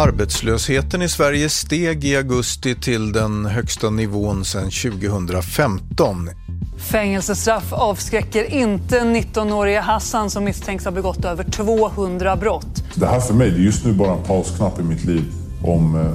[0.00, 6.30] Arbetslösheten i Sverige steg i augusti till den högsta nivån sedan 2015.
[6.78, 12.84] Fängelsestraff avskräcker inte 19-årige Hassan som misstänks ha begått över 200 brott.
[12.94, 15.24] Det här för mig, det är just nu bara en pausknapp i mitt liv.
[15.62, 16.12] Om eh,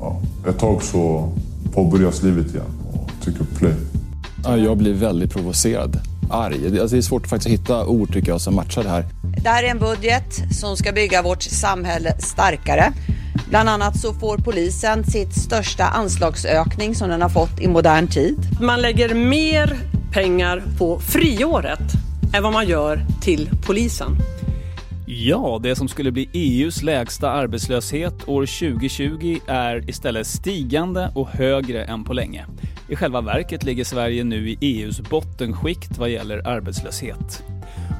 [0.00, 1.32] ja, ett tag så
[1.72, 3.74] påbörjas livet igen och trycker på play.
[4.44, 6.00] Ja, jag blir väldigt provocerad.
[6.30, 6.80] Arg.
[6.80, 9.04] Alltså det är svårt att faktiskt hitta ord tycker jag som matchar det här.
[9.42, 12.92] Det här är en budget som ska bygga vårt samhälle starkare.
[13.48, 18.36] Bland annat så får polisen sitt största anslagsökning som den har fått i modern tid.
[18.60, 19.78] Man lägger mer
[20.12, 21.92] pengar på friåret
[22.34, 24.16] än vad man gör till polisen.
[25.16, 31.84] Ja, det som skulle bli EUs lägsta arbetslöshet år 2020 är istället stigande och högre
[31.84, 32.46] än på länge.
[32.88, 37.42] I själva verket ligger Sverige nu i EUs bottenskikt vad gäller arbetslöshet.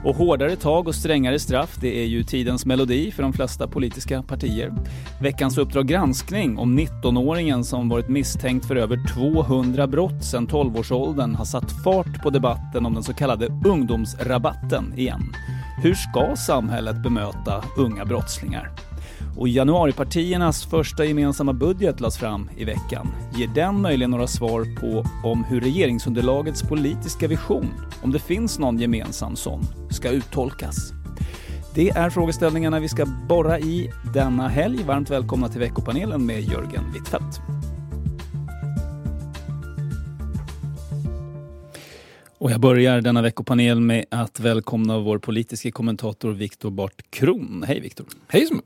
[0.04, 4.22] Och hårdare tag och strängare straff, det är ju tidens melodi för de flesta politiska
[4.22, 4.72] partier.
[5.20, 11.44] Veckans Uppdrag granskning om 19-åringen som varit misstänkt för över 200 brott sedan 12-årsåldern har
[11.44, 15.22] satt fart på debatten om den så kallade ungdomsrabatten igen.
[15.76, 18.70] Hur ska samhället bemöta unga brottslingar?
[19.36, 23.08] Och januaripartiernas första gemensamma budget lades fram i veckan.
[23.36, 28.78] Ger den möjligen några svar på om hur regeringsunderlagets politiska vision, om det finns någon
[28.78, 30.92] gemensam sån, ska uttolkas?
[31.74, 34.84] Det är frågeställningarna vi ska borra i denna helg.
[34.86, 37.40] Varmt välkomna till veckopanelen med Jörgen Wittfeldt.
[42.44, 47.64] Och jag börjar denna veckopanel med att välkomna vår politiska kommentator Viktor Bart Kron.
[47.66, 48.06] Hej Viktor!
[48.28, 48.62] Hej som.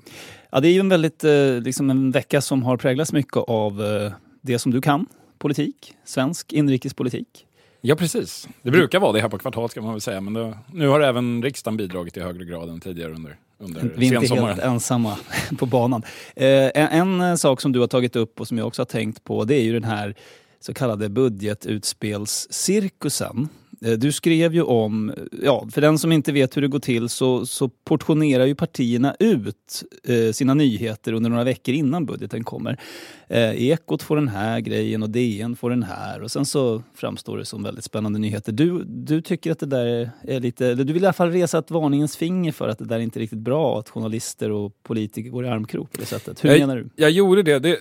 [0.50, 3.82] Ja, det är ju en väldigt, eh, liksom en vecka som har präglats mycket av
[3.82, 4.12] eh,
[4.42, 5.06] det som du kan,
[5.38, 7.46] politik, svensk inrikespolitik.
[7.80, 10.58] Ja precis, det brukar vara det här på kvartalet kan man väl säga, men det,
[10.72, 14.34] nu har även riksdagen bidragit i högre grad än tidigare under, under Vi är inte
[14.34, 15.16] helt ensamma
[15.58, 16.02] på banan.
[16.36, 19.24] Eh, en, en sak som du har tagit upp och som jag också har tänkt
[19.24, 20.14] på, det är ju den här
[20.60, 23.48] så kallade budgetutspelscirkusen
[23.80, 25.12] du skrev ju om,
[25.42, 29.16] ja, för den som inte vet hur det går till så, så portionerar ju partierna
[29.18, 32.80] ut eh, sina nyheter under några veckor innan budgeten kommer.
[33.28, 37.38] Eh, Ekot får den här grejen och DN får den här och sen så framstår
[37.38, 38.52] det som väldigt spännande nyheter.
[38.52, 41.70] Du, du tycker att det där är lite, du vill i alla fall resa ett
[41.70, 45.44] varningens finger för att det där är inte riktigt bra att journalister och politiker går
[45.44, 46.44] i armkrok på det sättet.
[46.44, 46.88] Hur jag, menar du?
[46.96, 47.58] Jag gjorde det.
[47.58, 47.78] det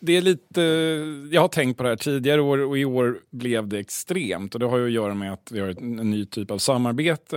[0.00, 0.62] det är lite,
[1.32, 4.54] jag har tänkt på det här tidigare år och i år blev det extremt.
[4.54, 7.36] Och det har ju att göra med att vi har en ny typ av samarbete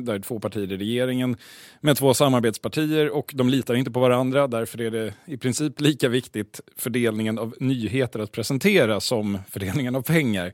[0.00, 1.36] där är två partier i regeringen
[1.80, 4.46] med två samarbetspartier och de litar inte på varandra.
[4.46, 10.02] Därför är det i princip lika viktigt fördelningen av nyheter att presentera som fördelningen av
[10.02, 10.52] pengar.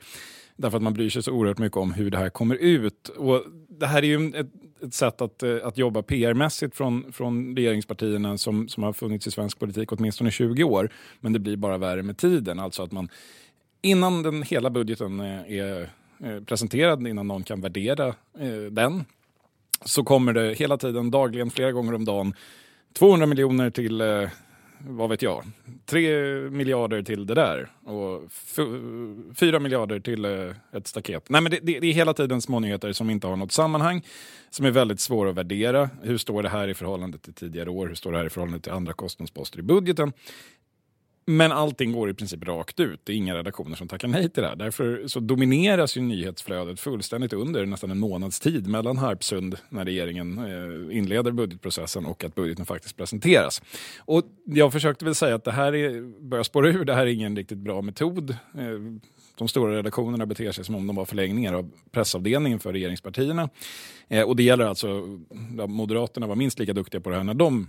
[0.56, 3.08] Därför att man bryr sig så oerhört mycket om hur det här kommer ut.
[3.08, 4.46] Och det här är ju ett,
[4.82, 9.30] ett sätt att, eh, att jobba PR-mässigt från, från regeringspartierna som, som har funnits i
[9.30, 10.92] svensk politik åtminstone 20 år.
[11.20, 12.58] Men det blir bara värre med tiden.
[12.58, 13.08] Alltså att man
[13.82, 15.90] innan den hela budgeten eh, är,
[16.24, 18.14] eh, presenterad, innan någon kan värdera
[18.70, 19.04] den,
[19.84, 22.34] så kommer det hela tiden, dagligen, flera gånger om dagen
[22.92, 24.28] 200 miljoner till eh,
[24.86, 25.44] vad vet jag,
[25.84, 26.10] tre
[26.50, 28.22] miljarder till det där och
[29.36, 31.28] fyra miljarder till eh, ett staket.
[31.28, 34.02] Nej, men det, det, det, är hela tiden smånyheter som inte har något sammanhang,
[34.50, 35.90] som är väldigt svåra att värdera.
[36.02, 37.88] Hur står det här i förhållande till tidigare år?
[37.88, 40.12] Hur står det här i förhållande till andra kostnadsposter i budgeten?
[41.24, 43.00] Men allting går i princip rakt ut.
[43.04, 44.56] Det är inga redaktioner som tackar nej till det här.
[44.56, 50.38] Därför så domineras ju nyhetsflödet fullständigt under nästan en månads tid mellan Harpsund när regeringen
[50.38, 53.62] eh, inleder budgetprocessen och att budgeten faktiskt presenteras.
[53.98, 57.10] Och jag försökte väl säga att det här är, börjar spåra ur, det här är
[57.10, 58.30] ingen riktigt bra metod.
[58.30, 59.00] Eh,
[59.38, 63.48] de stora redaktionerna beter sig som om de var förlängningar av pressavdelningen för regeringspartierna.
[64.08, 65.18] Eh, och det gäller alltså,
[65.68, 67.68] Moderaterna var minst lika duktiga på det här när de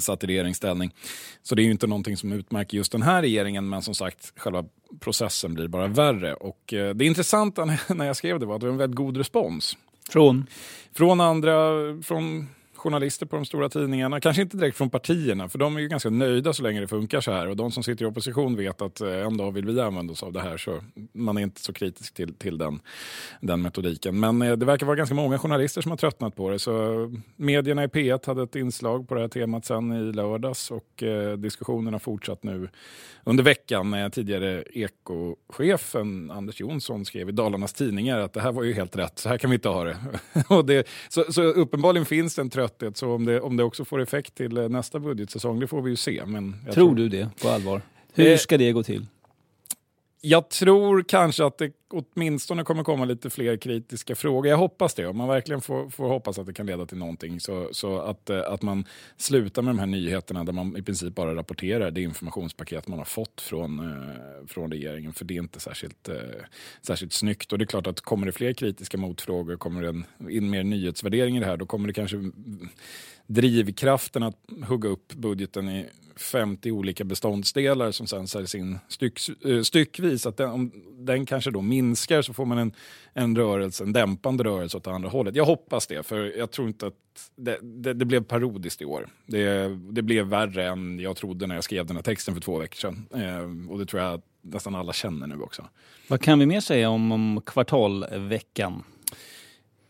[0.00, 0.94] satt i regeringsställning.
[1.42, 4.32] Så det är ju inte någonting som utmärker just den här regeringen, men som sagt,
[4.36, 4.64] själva
[5.00, 6.34] processen blir bara värre.
[6.34, 9.16] Och eh, det intressanta när jag skrev det var att det var en väldigt god
[9.16, 9.76] respons.
[10.10, 10.46] Från?
[10.94, 11.72] Från andra,
[12.02, 12.48] från
[12.78, 16.10] journalister på de stora tidningarna, kanske inte direkt från partierna, för de är ju ganska
[16.10, 17.48] nöjda så länge det funkar så här.
[17.48, 20.22] Och de som sitter i opposition vet att eh, en dag vill vi använda oss
[20.22, 20.80] av det här, så
[21.12, 22.80] man är inte så kritisk till, till den,
[23.40, 24.20] den metodiken.
[24.20, 26.58] Men eh, det verkar vara ganska många journalister som har tröttnat på det.
[26.58, 26.72] Så
[27.36, 31.36] medierna i P1 hade ett inslag på det här temat sen i lördags och eh,
[31.36, 32.68] diskussionen har fortsatt nu
[33.24, 33.94] under veckan.
[33.94, 38.96] Eh, tidigare ekochefen Anders Jonsson skrev i Dalarnas Tidningar att det här var ju helt
[38.96, 39.96] rätt, så här kan vi inte ha det.
[40.48, 42.96] och det så, så uppenbarligen finns det en trött trötthet.
[42.96, 45.90] Så om det, om det också får effekt till eh, nästa budgetsäsong, det får vi
[45.90, 46.22] ju se.
[46.26, 47.82] Men tror, tror du det på allvar?
[48.14, 49.06] Hur ska det gå till?
[50.20, 54.50] Jag tror kanske att det åtminstone kommer komma lite fler kritiska frågor.
[54.50, 55.06] Jag hoppas det.
[55.06, 57.40] Om man verkligen får, får hoppas att det kan leda till någonting.
[57.40, 58.84] Så, så att, eh, att man
[59.16, 63.06] slutar med de här nyheterna där man i princip bara rapporterar det informationspaket man har
[63.06, 65.12] fått från, eh, från regeringen.
[65.12, 66.16] För det är inte särskilt, eh,
[66.82, 67.52] särskilt snyggt.
[67.52, 71.36] Och det är klart att kommer det fler kritiska motfrågor, kommer det in mer nyhetsvärdering
[71.36, 72.16] i det här, då kommer det kanske
[73.28, 74.36] drivkraften att
[74.68, 75.86] hugga upp budgeten i
[76.16, 80.26] 50 olika beståndsdelar som sen säljs in styck, eh, styckvis.
[80.26, 82.72] Att den, om den kanske då minskar så får man en,
[83.12, 85.36] en rörelse, en dämpande rörelse åt andra hållet.
[85.36, 86.94] Jag hoppas det, för jag tror inte att
[87.36, 89.08] det, det, det blev parodiskt i år.
[89.26, 92.58] Det, det, blev värre än jag trodde när jag skrev den här texten för två
[92.58, 93.06] veckor sedan.
[93.14, 95.64] Eh, och det tror jag nästan alla känner nu också.
[96.08, 98.82] Vad kan vi mer säga om, om kvartalveckan?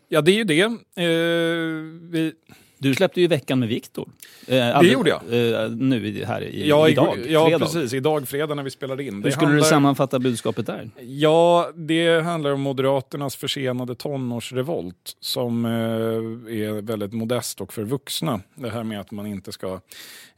[0.08, 0.62] Ja, det är ju det.
[0.62, 1.68] Eh,
[2.10, 2.32] vi
[2.78, 4.08] du släppte ju veckan med Viktor.
[4.46, 5.20] Eh, det gjorde jag.
[5.20, 7.58] Eh, nu här i, ja, idag, Ja, fredag.
[7.64, 7.94] precis.
[7.94, 9.22] Idag, fredag, när vi spelade in.
[9.22, 9.64] Hur skulle handlar...
[9.64, 10.90] du sammanfatta budskapet där?
[11.00, 18.40] Ja, det handlar om Moderaternas försenade tonårsrevolt som eh, är väldigt modest och för vuxna.
[18.54, 19.80] Det här med att man inte ska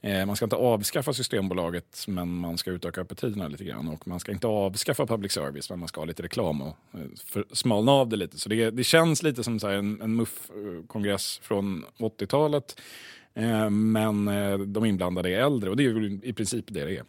[0.02, 3.88] Eh, man ska inte avskaffa Systembolaget, men man ska utöka öppettiderna lite grann.
[3.88, 7.00] Och man ska inte avskaffa public service, men man ska ha lite reklam och eh,
[7.24, 8.38] för, smalna av det lite.
[8.38, 11.84] Så det, det känns lite som så en, en MUF-kongress från
[12.30, 12.80] 80-talet.
[13.34, 16.96] Eh, men eh, de inblandade är äldre och det är ju i princip det det
[16.96, 17.02] är.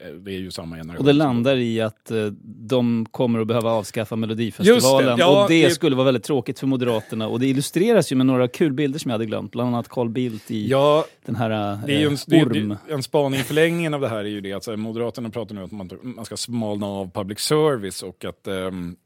[0.00, 0.98] Eh, det är ju samma generation.
[0.98, 2.10] Och det landar i att
[2.42, 5.16] de kommer att behöva avskaffa Melodifestivalen.
[5.16, 7.28] Det, ja, och det, det, skulle vara väldigt tråkigt för Moderaterna.
[7.28, 9.52] Och det illustreras ju med några kul bilder som jag hade glömt.
[9.52, 11.50] Bland annat Carl Bildt i ja, den här
[11.86, 12.76] det är ju en, orm.
[12.86, 15.60] Det, en spaning i förlängningen av det här är ju det att Moderaterna pratar nu
[15.60, 18.96] om att man, man ska smalna av public service och att um,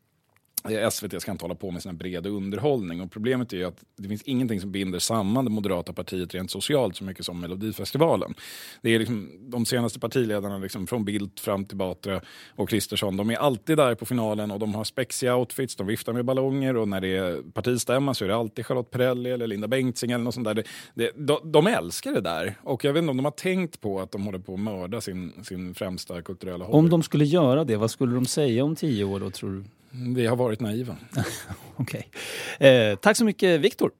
[0.65, 3.01] Eh, SVT ska inte hålla på med sån bred underhållning.
[3.01, 6.51] Och problemet är ju att det finns ingenting som binder samman det moderata partiet rent
[6.51, 8.35] socialt så mycket som Melodifestivalen.
[8.83, 12.21] Det är liksom, de senaste partiledarna, liksom, från Bildt fram till Batra
[12.55, 16.13] och Kristersson, de är alltid där på finalen och de har spexiga outfits, de viftar
[16.13, 19.69] med ballonger och när det är partistämma så är det alltid Charlotte Perrelli eller Linda
[19.69, 20.55] Bengtzing eller något sånt där.
[20.55, 20.65] Det,
[20.95, 22.55] det, de, de älskar det där.
[22.63, 25.01] Och jag vet inte om de har tänkt på att de håller på att mörda
[25.01, 26.79] sin, sin främsta kulturella hobby.
[26.79, 29.65] Om de skulle göra det, vad skulle de säga om tio år då tror du?
[29.91, 30.97] Vi har varit naiva.
[31.77, 32.09] Okej.
[32.57, 32.69] Okay.
[32.69, 33.91] Eh, tack så mycket Viktor.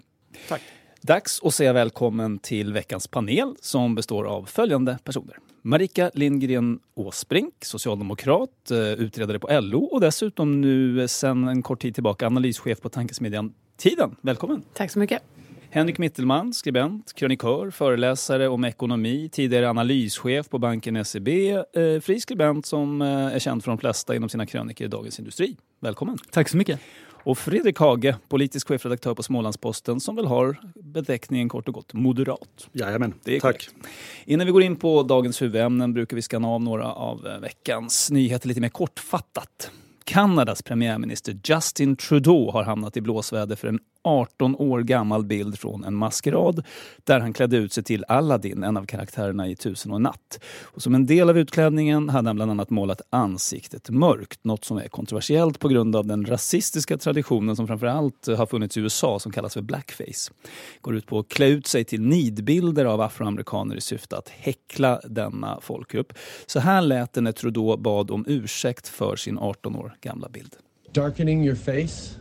[0.49, 0.63] Tack.
[1.01, 5.37] Dags att säga välkommen till veckans panel som består av följande personer.
[5.63, 11.95] Marika Lindgren Åsbrink, socialdemokrat, eh, utredare på LO och dessutom nu sedan en kort tid
[11.95, 14.17] tillbaka analyschef på tankesmedjan Tiden.
[14.21, 14.63] Välkommen!
[14.75, 15.23] Tack så mycket.
[15.71, 22.67] Henrik Mittelman, skribent, krönikör, föreläsare om ekonomi, tidigare analyschef på banken SEB, eh, fri skribent
[22.67, 25.57] som eh, är känd för de flesta inom sina krönikor i Dagens Industri.
[25.81, 26.19] Välkommen!
[26.31, 26.81] Tack så mycket!
[27.25, 32.69] Och Fredrik Hage, politisk chefredaktör på Smålandsposten som väl har beteckningen kort och gott moderat.
[32.73, 33.69] Jajamän, det är tack.
[33.71, 33.91] Korrekt.
[34.25, 38.11] Innan vi går in på dagens huvudämnen brukar vi skanna av några av eh, veckans
[38.11, 39.71] nyheter lite mer kortfattat.
[40.05, 43.79] Kanadas premiärminister Justin Trudeau har hamnat i blåsväder för en
[44.09, 46.65] 18 år gammal bild från en maskerad
[47.05, 50.41] där han klädde ut sig till Aladdin, en av karaktärerna i Tusen och en natt.
[50.63, 54.79] Och som en del av utklädningen hade han bland annat målat ansiktet mörkt, något som
[54.79, 59.33] är kontroversiellt på grund av den rasistiska traditionen som framförallt har funnits i USA som
[59.33, 60.33] kallas för blackface.
[60.81, 65.01] Går ut på att klä ut sig till nidbilder av afroamerikaner i syfte att häckla
[65.05, 66.13] denna folkgrupp.
[66.47, 70.55] Så här lät det när Trudeau bad om ursäkt för sin 18 år gamla bild.
[70.93, 72.18] Darkening your face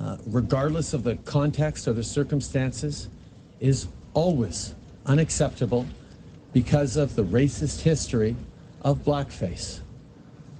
[0.00, 3.08] uh, regardless of the context or the circumstances,
[3.60, 4.74] is always
[5.06, 5.86] unacceptable
[6.52, 8.36] because of the racist history
[8.82, 9.80] of blackface.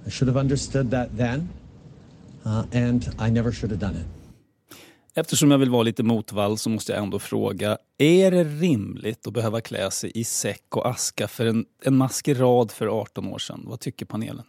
[0.05, 1.49] I should have understood that then,
[2.45, 4.05] uh, and I never should have done it.
[5.15, 9.33] Eftersom jag vill vara lite motvall så måste jag ändå fråga, är det rimligt att
[9.33, 13.63] behöva klä sig i säck och aska för en, en maskerad för 18 år sedan?
[13.65, 14.45] Vad tycker panelen?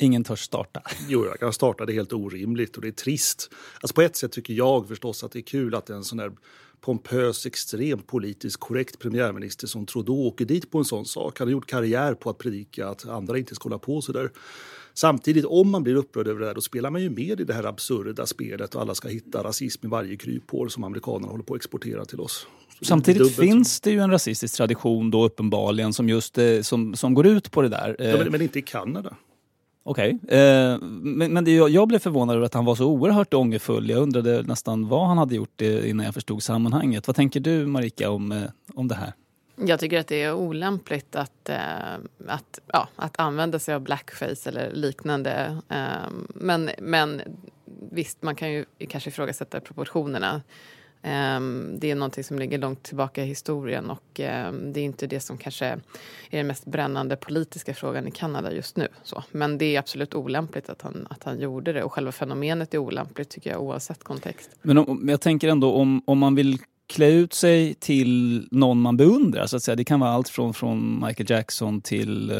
[0.00, 0.82] Ingen törs starta.
[1.08, 1.86] Jo, jag kan starta.
[1.86, 3.50] Det är helt orimligt och det är trist.
[3.80, 6.32] Alltså på ett sätt tycker jag förstås att det är kul att en sån där
[6.80, 11.38] pompös, extremt politiskt korrekt premiärminister som Trudeau åker dit på en sån sak.
[11.38, 14.30] Han har gjort karriär på att predika att andra inte ska hålla på så där.
[14.94, 17.54] Samtidigt, om man blir upprörd över det här, då spelar man ju med i det
[17.54, 21.54] här absurda spelet och alla ska hitta rasism i varje kryphål som amerikanerna håller på
[21.54, 22.46] att exportera till oss.
[22.82, 27.26] Samtidigt finns det ju en rasistisk tradition då uppenbarligen som just eh, som, som går
[27.26, 27.96] ut på det där.
[27.98, 29.16] Ja, men, men inte i Kanada.
[29.82, 30.38] Okej, okay.
[30.38, 33.90] eh, men, men det, jag blev förvånad över att han var så oerhört ångerfull.
[33.90, 37.06] Jag undrade nästan vad han hade gjort eh, innan jag förstod sammanhanget.
[37.06, 38.42] Vad tänker du Marika om, eh,
[38.74, 39.12] om det här?
[39.56, 41.94] Jag tycker att det är olämpligt att, eh,
[42.26, 45.58] att, ja, att använda sig av blackface eller liknande.
[45.68, 47.22] Eh, men, men
[47.92, 50.42] visst, man kan ju kanske ifrågasätta proportionerna.
[51.02, 55.06] Ehm, det är någonting som ligger långt tillbaka i historien och ehm, det är inte
[55.06, 55.80] det som kanske är
[56.30, 58.88] den mest brännande politiska frågan i Kanada just nu.
[59.02, 59.24] Så.
[59.30, 62.78] Men det är absolut olämpligt att han, att han gjorde det och själva fenomenet är
[62.78, 64.50] olämpligt tycker jag oavsett kontext.
[64.62, 68.96] Men om, jag tänker ändå om, om man vill klä ut sig till någon man
[68.96, 69.46] beundrar.
[69.46, 69.76] Så att säga.
[69.76, 72.36] Det kan vara allt från, från Michael Jackson till, eh,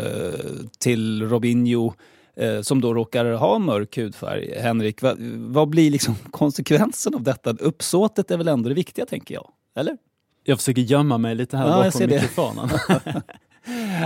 [0.79, 1.93] till Robinho
[2.41, 4.55] eh, som då råkar ha mörk hudfärg.
[4.61, 7.51] Henrik, vad, vad blir liksom konsekvensen av detta?
[7.51, 9.49] Uppsåtet är väl ändå det viktiga, tänker jag?
[9.77, 9.97] Eller?
[10.45, 12.69] Jag försöker gömma mig lite här ja, bakom mikrofonen.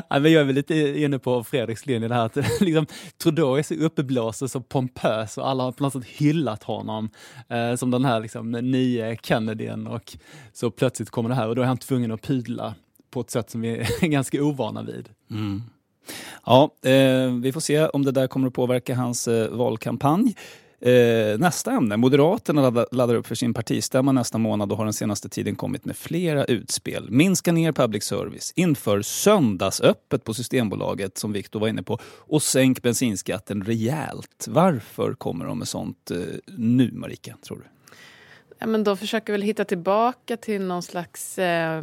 [0.08, 2.86] ja, men jag är väl lite inne på Fredriks linje det här att liksom,
[3.22, 7.10] Trudeau är så uppblåst och så pompös och alla har på något sätt hyllat honom
[7.48, 10.16] eh, som den här liksom, nye Kennedyn och
[10.52, 12.74] så plötsligt kommer det här och då är han tvungen att pudla
[13.10, 15.08] på ett sätt som vi är ganska ovana vid.
[15.30, 15.62] Mm.
[16.46, 20.34] Ja, eh, vi får se om det där kommer att påverka hans eh, valkampanj.
[20.84, 21.96] Eh, nästa ämne.
[21.96, 25.96] Moderaterna laddar upp för sin partistämma nästa månad och har den senaste tiden kommit med
[25.96, 27.10] flera utspel.
[27.10, 32.82] Minska ner public service, inför söndagsöppet på Systembolaget som Viktor var inne på och sänk
[32.82, 34.46] bensinskatten rejält.
[34.48, 36.18] Varför kommer de med sånt eh,
[36.56, 37.73] nu, Marika, tror du?
[38.58, 41.82] Ja, men de försöker väl hitta tillbaka till någon slags eh,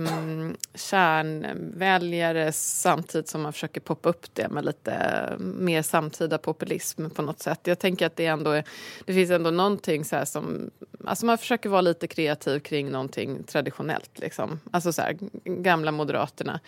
[0.75, 7.21] kärnväljare samtidigt som man försöker poppa upp det med lite ehm, mer samtida populism på
[7.21, 7.59] något sätt.
[7.63, 8.63] Jag tänker att det ändå är,
[9.05, 10.71] det finns ändå någonting så som...
[11.05, 14.19] Alltså man försöker vara lite kreativ kring någonting traditionellt.
[14.19, 14.59] Liksom.
[14.71, 16.59] Alltså så här, gamla Moderaterna,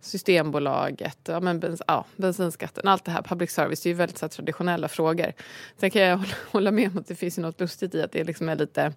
[0.00, 3.22] Systembolaget, ja, men bens, ja, bensinskatten, allt det här.
[3.22, 5.32] Public service, det är ju väldigt så här, traditionella frågor.
[5.80, 8.24] Sen kan jag hålla, hålla med om att det finns något lustigt i att det
[8.24, 8.92] liksom är lite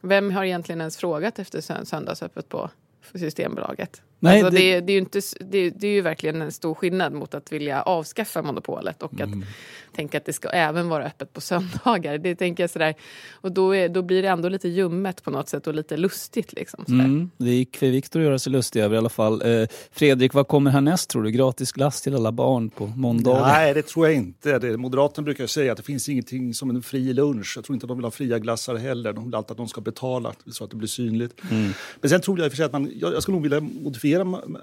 [0.00, 2.70] vem har egentligen ens frågat efter söndagsöppet på
[3.14, 4.02] Systembolaget?
[4.18, 4.74] Nej, alltså, det...
[4.74, 7.52] Det, det, är ju inte, det, det, är ju verkligen en stor skillnad mot att
[7.52, 9.42] vilja avskaffa monopolet och mm.
[9.42, 12.18] att tänka att det ska även vara öppet på söndagar.
[12.18, 12.94] Det tänker jag sådär,
[13.32, 16.52] och då, är, då blir det ändå lite ljummet på något sätt och lite lustigt.
[16.52, 19.42] Liksom, mm, det gick för Viktor att göra sig lustig över i alla fall.
[19.42, 21.30] Eh, Fredrik, vad kommer härnäst tror du?
[21.30, 23.40] Gratis glass till alla barn på måndagar?
[23.40, 24.58] Nej, det tror jag inte.
[24.58, 27.52] Det, Moderaterna brukar säga att det finns ingenting som en fri lunch.
[27.56, 29.12] Jag tror inte att de vill ha fria glassar heller.
[29.12, 31.34] De vill alltid att de ska betala så att det blir synligt.
[31.50, 31.72] Mm.
[32.00, 34.07] Men sen tror jag för att man, jag, jag skulle nog vilja modifiera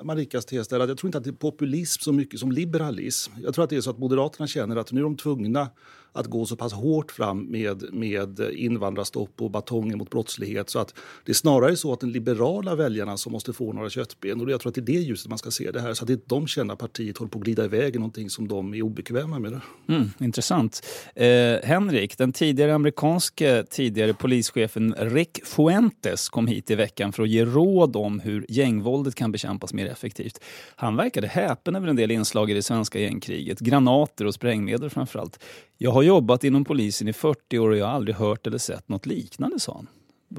[0.03, 0.79] Marikas tes där.
[0.79, 3.33] Att jag tror inte att det är populism så mycket som liberalism.
[3.43, 5.69] Jag tror att det är så att Moderaterna känner att nu är de tvungna
[6.15, 10.69] att gå så pass hårt fram med, med invandrarstopp och batonger mot brottslighet.
[10.69, 10.93] Så att
[11.25, 14.41] det är snarare så att den liberala väljarna som måste få några köttben.
[14.41, 15.93] Och jag tror att det är det ljuset man ska se det här.
[15.93, 18.47] Så att inte de känner att partiet håller på att glida iväg i någonting som
[18.47, 19.59] de är obekväma med.
[19.87, 20.85] Mm, intressant.
[21.15, 21.27] Eh,
[21.63, 27.45] Henrik, den tidigare amerikanske tidigare polischefen Rick Fuentes kom hit i veckan för att ge
[27.45, 30.39] råd om hur gängvåldet kan bekämpas mer effektivt.
[30.75, 33.59] Han verkade häpen över en del inslag i det svenska gängkriget.
[33.59, 35.39] Granater och sprängmedel framförallt.
[35.77, 38.57] Jag har har jobbat inom polisen i 40 år och jag har aldrig hört eller
[38.57, 39.87] sett något liknande, sa han.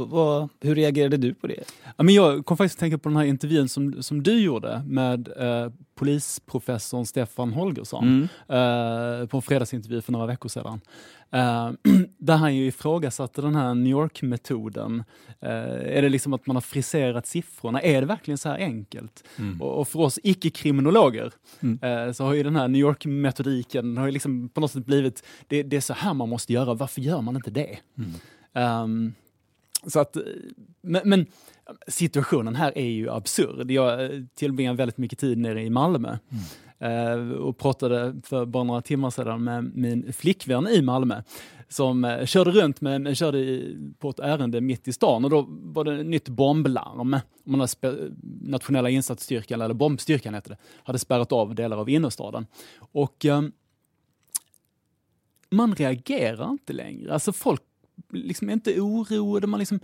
[0.05, 1.65] Vad, hur reagerade du på det?
[1.97, 4.83] Ja, men jag kom faktiskt att tänka på den här intervjun som, som du gjorde
[4.87, 8.23] med eh, polisprofessorn Stefan Holgersson mm.
[8.23, 10.81] eh, på en fredagsintervju för några veckor sedan.
[11.31, 11.71] Eh,
[12.19, 15.05] där han ju ifrågasatte den här New York-metoden.
[15.41, 17.81] Eh, är det liksom att man har friserat siffrorna?
[17.81, 19.25] Är det verkligen så här enkelt?
[19.38, 19.62] Mm.
[19.62, 21.79] Och, och, för oss icke-kriminologer mm.
[21.83, 25.23] Eh, så har ju den här New York-metodiken har ju liksom på något sätt blivit,
[25.47, 27.79] det, det, är så här man måste göra, varför gör man inte det?
[28.55, 29.15] Um,
[29.87, 30.16] så att,
[30.81, 31.26] men, men,
[31.88, 33.71] situationen här är ju absurd.
[33.71, 36.19] Jag tillbringar väldigt mycket tid nere i Malmö
[36.78, 37.31] mm.
[37.31, 41.23] eh, och pratade för bara några timmar sedan med min flickvän i Malmö
[41.69, 45.47] som eh, körde runt med, körde i, på ett ärende mitt i stan och då
[45.49, 47.21] var det nytt bomblarm.
[47.45, 52.47] Man hade nationella insatsstyrkan, eller bombstyrkan heter det, hade spärrat av delar av innerstaden.
[52.78, 53.43] Och eh,
[55.50, 57.12] man reagerar inte längre.
[57.12, 57.62] Alltså folk
[58.12, 59.47] liksom inte oroade.
[59.47, 59.81] Man liksom,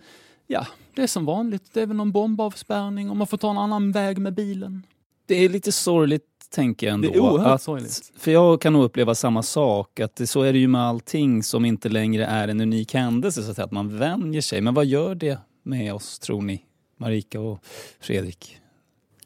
[0.47, 1.73] ja, det är som vanligt.
[1.73, 4.87] Det är väl någon bombavspärrning och man får ta en annan väg med bilen.
[5.26, 7.09] Det är lite sorgligt tänker jag ändå.
[7.09, 8.12] Det är oerhört att, sorgligt.
[8.16, 10.00] För jag kan nog uppleva samma sak.
[10.00, 13.42] Att det, så är det ju med allting som inte längre är en unik händelse.
[13.42, 14.61] Så att, att man vänjer sig.
[14.61, 16.64] Men vad gör det med oss tror ni?
[16.97, 17.59] Marika och
[18.00, 18.59] Fredrik?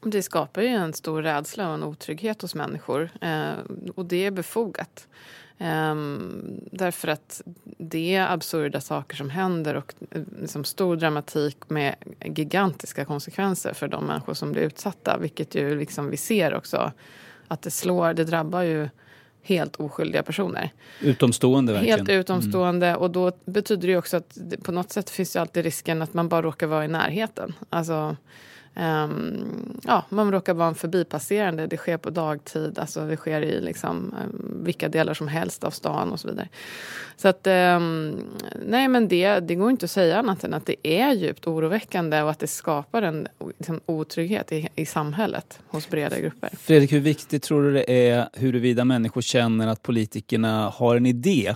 [0.01, 3.09] Det skapar ju en stor rädsla och en otrygghet hos människor.
[3.21, 3.51] Eh,
[3.95, 5.07] och det är befogat.
[5.59, 7.41] Um, därför att
[7.77, 9.93] det är absurda saker som händer och
[10.41, 11.95] liksom stor dramatik med
[12.25, 15.17] gigantiska konsekvenser för de människor som blir utsatta.
[15.17, 16.91] Vilket ju liksom vi ser också
[17.47, 18.89] att det slår, det drabbar ju
[19.41, 20.69] helt oskyldiga personer.
[21.01, 21.97] Utomstående verkligen.
[21.97, 22.99] Helt utomstående mm.
[22.99, 26.13] och då betyder det också att det, på något sätt finns ju alltid risken att
[26.13, 27.53] man bara råkar vara i närheten.
[27.69, 28.15] Alltså,
[28.79, 31.67] Um, ja, man råkar vara en förbipasserande.
[31.67, 32.79] Det sker på dagtid.
[32.79, 36.49] Alltså det sker i liksom, um, vilka delar som helst av stan och så vidare.
[37.15, 38.19] Så att, um,
[38.65, 42.21] nej men det, det går inte att säga annat än att det är djupt oroväckande
[42.21, 46.49] och att det skapar en liksom, otrygghet i, i samhället hos breda grupper.
[46.57, 51.55] Fredrik, hur viktigt tror du det är huruvida människor känner att politikerna har en idé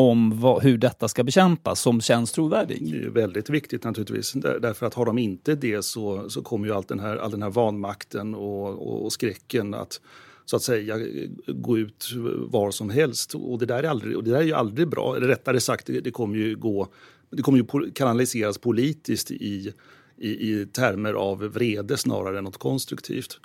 [0.00, 2.92] om vad, hur detta ska bekämpas som känns trovärdig?
[2.92, 4.32] Det är väldigt viktigt naturligtvis.
[4.32, 7.42] Därför att har de inte det så, så kommer ju all den här, all den
[7.42, 10.00] här vanmakten och, och, och skräcken att
[10.44, 10.98] så att säga
[11.46, 13.34] gå ut var som helst.
[13.34, 15.16] Och det där är, aldrig, och det där är ju aldrig bra.
[15.16, 16.88] Eller rättare sagt, det, det kommer ju gå
[17.30, 19.72] det kommer ju kanaliseras politiskt i,
[20.16, 23.40] i, i termer av vrede snarare än något konstruktivt.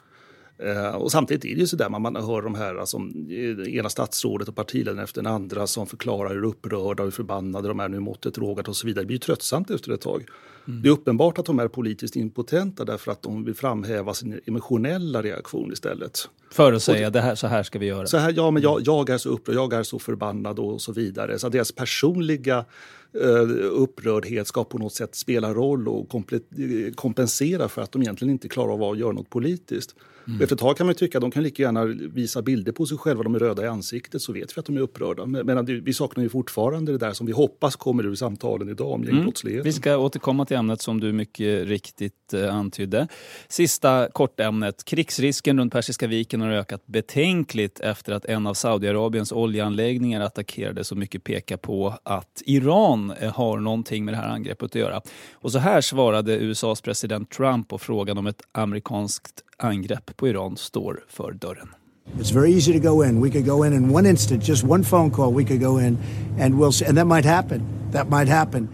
[0.57, 2.97] Eh, och samtidigt är det ju sådär, man, man hör de här, alltså,
[3.67, 7.79] ena statsrådet och partiledaren efter den andra som förklarar hur upprörda och hur förbannade de
[7.79, 9.03] är nu måttet rågat och så vidare.
[9.03, 10.25] Det blir ju tröttsamt efter ett tag.
[10.67, 10.81] Mm.
[10.81, 15.21] Det är uppenbart att de är politiskt impotenta därför att de vill framhäva sin emotionella
[15.21, 16.29] reaktion istället.
[16.51, 18.07] För att säga det här, så här ska vi göra.
[18.07, 20.91] Så här, ja, men jag, jag är så upprörd, jag är så förbannad och så
[20.91, 21.39] vidare.
[21.39, 22.65] Så deras personliga
[23.23, 26.09] uh, upprördhet ska på något sätt spela roll och
[26.95, 29.95] kompensera för att de egentligen inte klarar av att göra något politiskt.
[30.27, 30.41] Mm.
[30.41, 32.97] Efter ett tag kan man tycka att de kan lika gärna visa bilder på sig
[32.97, 35.25] själva, de är röda i ansiktet, så vet vi att de är upprörda.
[35.25, 39.03] Men, vi saknar ju fortfarande det där som vi hoppas kommer ur samtalen idag om
[39.03, 39.61] gängbrottsligheten.
[39.61, 39.65] Mm.
[39.65, 43.07] Vi ska återkomma till ämnet som du mycket riktigt eh, antydde.
[43.47, 44.85] Sista kortämnet.
[44.85, 50.97] Krigsrisken runt Persiska viken har ökat betänkligt efter att en av Saudiarabiens oljeanläggningar attackerades och
[50.97, 55.01] mycket pekar på att Iran eh, har någonting med det här angreppet att göra.
[55.33, 60.57] Och så här svarade USAs president Trump på frågan om ett amerikanskt angrepp på Iran
[60.57, 61.69] står för dörren.
[62.19, 63.21] It's very easy to go in.
[63.23, 65.33] We could go in in one instant, just one phone call.
[65.33, 65.97] We could go in,
[66.39, 67.61] and we'll and that might happen.
[67.91, 68.67] That might happen.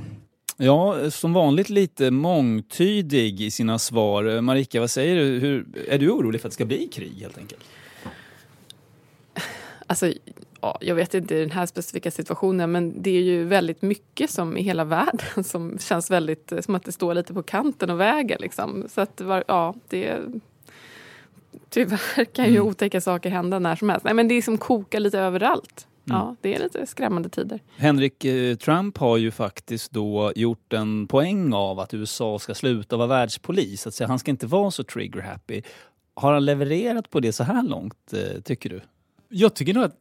[0.58, 4.42] Ja, som vanligt lite mångtydig i sina svar.
[4.42, 5.40] Marika, vad säger du?
[5.40, 7.64] Hur, är du orolig för att det ska bli krig helt enkelt?
[9.88, 10.14] Alltså,
[10.62, 14.30] ja, jag vet inte i den här specifika situationen men det är ju väldigt mycket
[14.30, 18.00] som i hela världen som känns väldigt som att det står lite på kanten och
[18.00, 18.40] väger.
[18.40, 18.86] Liksom.
[18.90, 20.18] Så att ja, det
[21.70, 22.68] Tyvärr kan ju mm.
[22.68, 24.06] otäcka saker hända när som helst.
[24.06, 25.88] Nej, men det är som kokar lite överallt.
[26.06, 26.18] Mm.
[26.18, 27.60] Ja, det är lite skrämmande tider.
[27.78, 32.98] Henrik eh, Trump har ju faktiskt då gjort en poäng av att USA ska sluta
[32.98, 33.88] vara världspolis.
[33.88, 35.62] Att säga, han ska inte vara så trigger happy.
[36.14, 38.82] Har han levererat på det så här långt, eh, tycker du?
[39.30, 39.96] Jag tycker nog att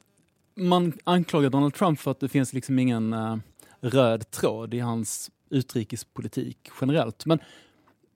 [0.56, 3.36] man anklagar Donald Trump för att det finns liksom ingen uh,
[3.80, 7.26] röd tråd i hans utrikespolitik generellt.
[7.26, 7.38] Men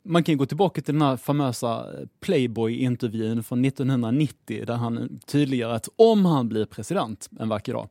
[0.05, 1.87] man kan gå tillbaka till den här famösa
[2.21, 7.89] Playboy-intervjun från 1990 där han tydliggör att om han blir president en vacker dag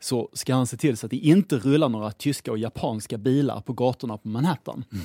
[0.00, 3.60] så ska han se till så att det inte rullar några tyska och japanska bilar
[3.60, 4.84] på gatorna på Manhattan.
[4.92, 5.04] Mm.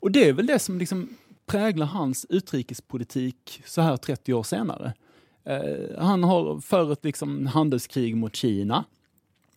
[0.00, 1.08] Och det är väl det som liksom
[1.46, 4.92] präglar hans utrikespolitik så här 30 år senare.
[5.44, 8.84] Eh, han har för ett liksom handelskrig mot Kina.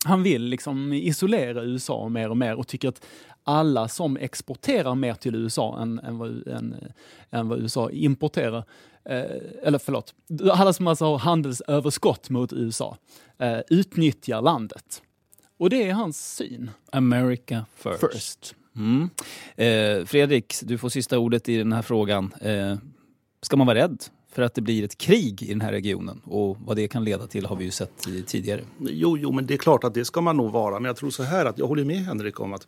[0.05, 3.05] Han vill liksom isolera USA mer och mer och tycker att
[3.43, 6.75] alla som exporterar mer till USA än, än, vad, än,
[7.29, 8.63] än vad USA importerar,
[9.05, 9.23] eh,
[9.63, 10.13] eller förlåt,
[10.51, 12.97] alla som alltså har handelsöverskott mot USA,
[13.37, 15.01] eh, utnyttjar landet.
[15.57, 16.71] Och det är hans syn.
[16.91, 17.99] America first.
[17.99, 18.55] first.
[18.75, 19.09] Mm.
[19.55, 22.33] Eh, Fredrik, du får sista ordet i den här frågan.
[22.41, 22.75] Eh,
[23.41, 26.57] ska man vara rädd för att det blir ett krig i den här regionen och
[26.59, 28.61] vad det kan leda till har vi ju sett tidigare.
[28.79, 30.79] Jo, jo, men det är klart att det ska man nog vara.
[30.79, 32.67] Men jag tror så här att jag håller med Henrik om att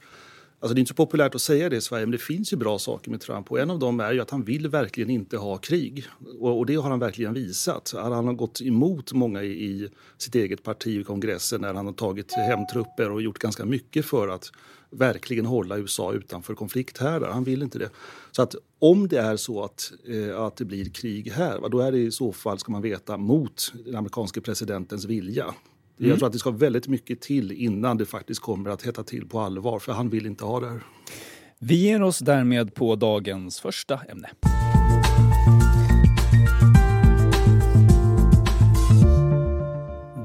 [0.64, 2.58] Alltså det är inte så populärt att säga det i Sverige, men det finns ju
[2.58, 3.52] bra saker med Trump.
[3.52, 6.06] Och en av dem är ju att han vill verkligen inte ha krig.
[6.40, 7.94] Och, och det har han verkligen visat.
[7.96, 11.94] Han har gått emot många i, i sitt eget parti i kongressen när han har
[11.94, 14.52] tagit hem trupper och gjort ganska mycket för att
[14.90, 17.22] verkligen hålla USA utanför konflikt här.
[17.22, 17.90] Han vill inte det.
[18.32, 21.92] Så att om det är så att, eh, att det blir krig här, då är
[21.92, 25.54] det i så fall, ska man veta, mot den amerikanske presidentens vilja.
[26.00, 26.10] Mm.
[26.10, 29.28] Jag tror att det ska väldigt mycket till innan det faktiskt kommer att hetta till
[29.28, 30.84] på allvar, för han vill inte ha det här.
[31.60, 34.30] Vi ger oss därmed på dagens första ämne.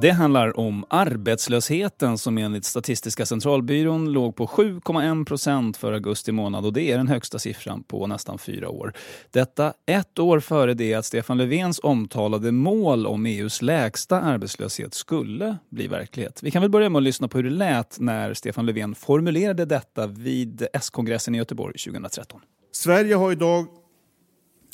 [0.00, 6.66] Det handlar om arbetslösheten som enligt Statistiska centralbyrån låg på 7,1 procent för augusti månad
[6.66, 8.92] och det är den högsta siffran på nästan fyra år.
[9.30, 15.56] Detta ett år före det att Stefan Löfvens omtalade mål om EUs lägsta arbetslöshet skulle
[15.70, 16.42] bli verklighet.
[16.42, 19.64] Vi kan väl börja med att lyssna på hur det lät när Stefan Löfven formulerade
[19.64, 22.40] detta vid S-kongressen i Göteborg 2013.
[22.72, 23.66] Sverige har idag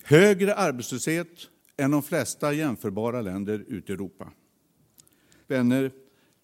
[0.05, 1.29] högre arbetslöshet
[1.77, 4.33] än de flesta jämförbara länder ute i Europa.
[5.55, 5.91] Vänner,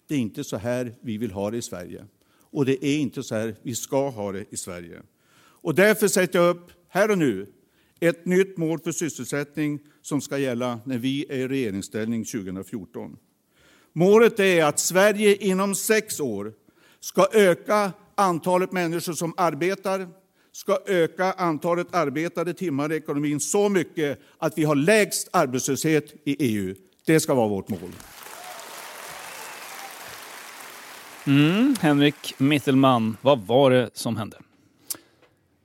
[0.07, 2.05] det är inte så här vi vill ha det i Sverige.
[2.51, 5.01] Och det är inte så här vi ska ha det i Sverige.
[5.37, 7.47] Och därför sätter jag upp, här och nu,
[7.99, 13.17] ett nytt mål för sysselsättning som ska gälla när vi är i regeringsställning 2014.
[13.93, 16.53] Målet är att Sverige inom sex år
[16.99, 20.07] ska öka antalet människor som arbetar,
[20.51, 26.35] ska öka antalet arbetade timmar i ekonomin så mycket att vi har lägst arbetslöshet i
[26.39, 26.75] EU.
[27.05, 27.91] Det ska vara vårt mål.
[31.27, 34.37] Mm, Henrik Mittelman, vad var det som hände?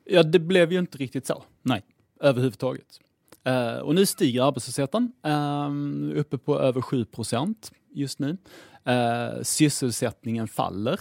[0.04, 1.44] Ja, det blev ju inte riktigt så.
[1.62, 1.82] Nej.
[2.20, 3.00] Överhuvudtaget.
[3.48, 8.36] Uh, och nu stiger arbetslösheten, uh, uppe på över 7 procent just nu.
[8.88, 11.00] Uh, sysselsättningen faller.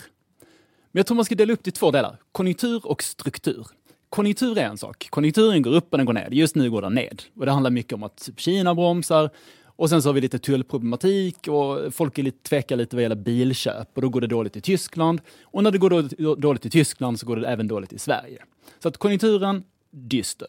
[0.92, 3.68] Men jag tror man ska dela upp det i två delar, konjunktur och struktur.
[4.10, 5.08] Konjunktur är en sak.
[5.10, 6.34] Konjunkturen går upp och den går ned.
[6.34, 7.22] Just nu går den ned.
[7.36, 9.30] Och det handlar mycket om att Kina bromsar,
[9.76, 13.16] och sen så har vi lite tullproblematik och folk är lite, tvekar lite vad gäller
[13.16, 15.22] bilköp och då går det dåligt i Tyskland.
[15.44, 18.44] Och när det går dåligt, dåligt i Tyskland så går det även dåligt i Sverige.
[18.80, 20.48] Så att konjunkturen dyster.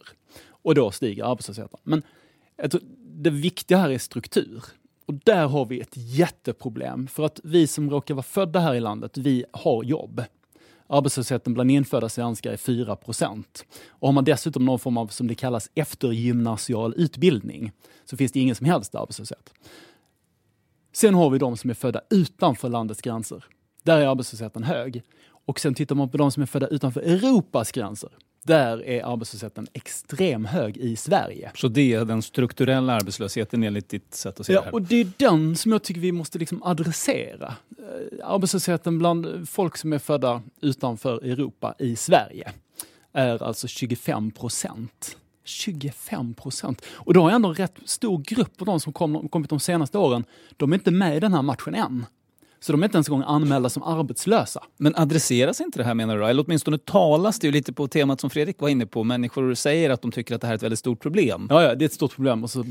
[0.48, 1.80] Och då stiger arbetslösheten.
[1.82, 2.02] Men
[2.70, 4.64] tror, det viktiga här är struktur.
[5.06, 7.06] Och där har vi ett jätteproblem.
[7.06, 10.24] För att vi som råkar vara födda här i landet, vi har jobb.
[10.88, 12.96] Arbetslösheten bland infödda svenskar är 4
[13.88, 17.72] Och har man dessutom någon form av, som det kallas, eftergymnasial utbildning,
[18.05, 19.55] så finns det ingen som helst arbetslöshet.
[20.92, 23.44] Sen har vi de som är födda utanför landets gränser.
[23.83, 25.03] Där är arbetslösheten hög.
[25.46, 28.11] Och sen tittar man på de som är födda utanför Europas gränser
[28.46, 31.50] där är arbetslösheten extrem hög i Sverige.
[31.54, 34.74] Så det är den strukturella arbetslösheten enligt ditt sätt att se ja, det här?
[34.74, 37.54] och det är den som jag tycker vi måste liksom adressera.
[37.78, 42.52] Eh, arbetslösheten bland folk som är födda utanför Europa i Sverige
[43.12, 45.16] är alltså 25 procent.
[45.44, 46.82] 25 procent.
[46.87, 49.98] Och då har ändå en rätt stor grupp av de som kom, kommit de senaste
[49.98, 50.24] åren,
[50.56, 52.06] de är inte med i den här matchen än.
[52.66, 54.62] Så de är inte ens en gång anmälda som arbetslösa.
[54.76, 56.26] Men adresseras inte det här menar du?
[56.26, 59.05] Eller åtminstone talas det ju lite på temat som Fredrik var inne på.
[59.05, 61.46] Människor säger att de tycker att det här är ett väldigt stort problem.
[61.50, 62.64] Ja, ja det är ett stort problem och så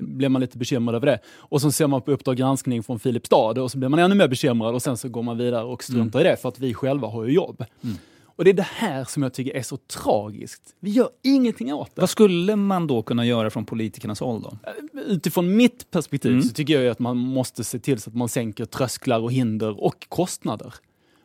[0.00, 1.18] blir man lite bekymrad över det.
[1.36, 4.28] Och så ser man på Uppdrag granskning från Filipstad och så blir man ännu mer
[4.28, 6.26] bekymrad och sen så går man vidare och struntar mm.
[6.26, 7.64] i det för att vi själva har ju jobb.
[7.84, 7.96] Mm.
[8.36, 10.74] Och det är det här som jag tycker är så tragiskt.
[10.80, 12.00] Vi gör ingenting åt det.
[12.00, 14.58] Vad skulle man då kunna göra från politikernas håll då?
[15.06, 16.42] Utifrån mitt perspektiv mm.
[16.42, 19.84] så tycker jag att man måste se till så att man sänker trösklar och hinder
[19.84, 20.74] och kostnader.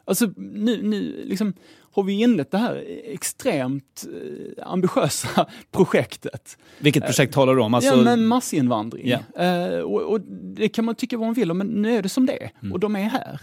[0.05, 1.53] Alltså nu, nu liksom,
[1.91, 6.57] har vi inlett det här extremt eh, ambitiösa projektet.
[6.79, 7.73] Vilket projekt talar du om?
[7.73, 7.95] Alltså...
[7.95, 9.07] Ja, men massinvandring.
[9.07, 9.73] Yeah.
[9.73, 12.09] Eh, och, och, det kan man tycka vad man vill om, men nu är det
[12.09, 12.51] som det är.
[12.61, 12.73] Mm.
[12.73, 13.41] Och de är här.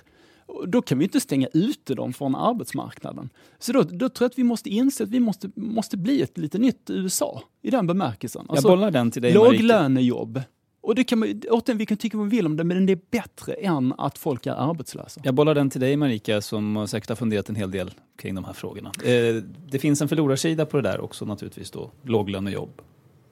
[0.66, 3.30] Då kan vi inte stänga ute dem från arbetsmarknaden.
[3.58, 6.38] Så då, då tror jag att vi måste inse att vi måste, måste bli ett
[6.38, 8.46] lite nytt USA i den bemärkelsen.
[8.48, 10.42] Alltså, jag bollar den till dig Låglönejobb.
[10.80, 12.92] Och det kan man, återigen, vi kan tycka vad vi vill om det, men det
[12.92, 15.20] är bättre än att folk är arbetslösa.
[15.24, 18.44] Jag bollar den till dig Marika, som säkert har funderat en hel del kring de
[18.44, 18.92] här frågorna.
[19.04, 22.82] Eh, det finns en förlorarsida på det där också naturligtvis då, låglönejobb.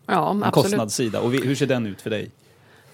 [0.06, 0.64] Ja, en absolut.
[0.64, 1.20] kostnadssida.
[1.20, 2.30] Och hur ser den ut för dig?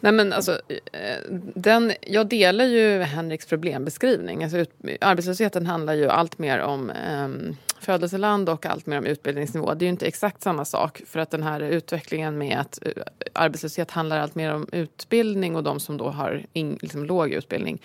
[0.01, 0.61] Nej, men alltså,
[0.93, 1.19] eh,
[1.55, 4.43] den, jag delar ju Henriks problembeskrivning.
[4.43, 6.93] Alltså, ut, arbetslösheten handlar ju allt mer om
[7.25, 9.75] um, födelseland och allt mer om utbildningsnivå.
[9.75, 13.03] Det är ju inte exakt samma sak för att den här utvecklingen med att uh,
[13.33, 17.83] arbetslöshet handlar allt mer om utbildning och de som då har in, liksom, låg utbildning.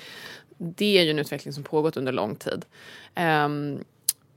[0.58, 2.66] Det är ju en utveckling som pågått under lång tid.
[3.46, 3.84] Um,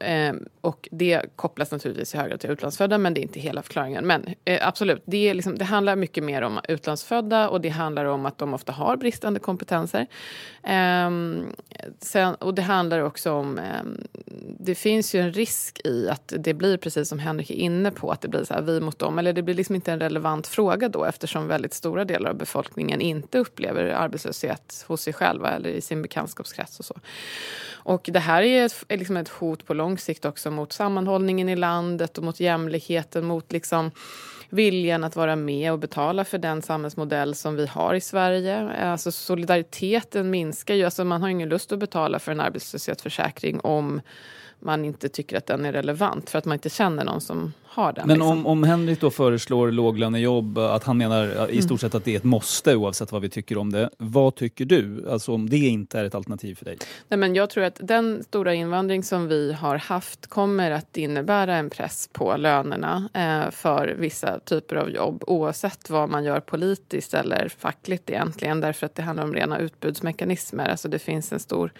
[0.00, 4.06] Ehm, och det kopplas naturligtvis i högre till utlandsfödda, men det är inte hela förklaringen.
[4.06, 8.04] Men eh, absolut, det, är liksom, det handlar mycket mer om utlandsfödda och det handlar
[8.04, 10.06] om att de ofta har bristande kompetenser.
[10.62, 11.11] Eh,
[12.00, 13.58] sen, och det handlar också om...
[13.58, 14.06] Ehm,
[14.61, 18.11] det finns ju en risk i att det blir precis som Henrik är inne på,
[18.11, 19.18] att det blir så här, vi mot dem.
[19.18, 23.00] Eller det blir liksom inte en relevant fråga då eftersom väldigt stora delar av befolkningen
[23.00, 26.94] inte upplever arbetslöshet hos sig själva eller i sin bekantskapskrets och så.
[27.88, 31.48] Och det här är, ett, är liksom ett hot på lång sikt också mot sammanhållningen
[31.48, 33.90] i landet och mot jämlikheten, mot liksom
[34.51, 38.70] viljan att vara med och betala för den samhällsmodell som vi har i Sverige.
[38.70, 40.85] Alltså solidariteten minskar ju.
[40.85, 44.01] Alltså man har ingen lust att betala för en arbetslöshetsförsäkring om
[44.61, 47.92] man inte tycker att den är relevant för att man inte känner någon som har
[47.92, 48.07] den.
[48.07, 48.38] Men liksom.
[48.38, 52.16] om, om Henrik då föreslår låglönejobb, att han menar i stort sett att det är
[52.16, 53.90] ett måste oavsett vad vi tycker om det.
[53.99, 55.11] Vad tycker du?
[55.11, 56.79] Alltså om det inte är ett alternativ för dig?
[57.09, 61.57] Nej, men jag tror att den stora invandring som vi har haft kommer att innebära
[61.57, 67.14] en press på lönerna eh, för vissa typer av jobb oavsett vad man gör politiskt
[67.14, 70.68] eller fackligt egentligen därför att det handlar om rena utbudsmekanismer.
[70.68, 71.73] Alltså det finns en stor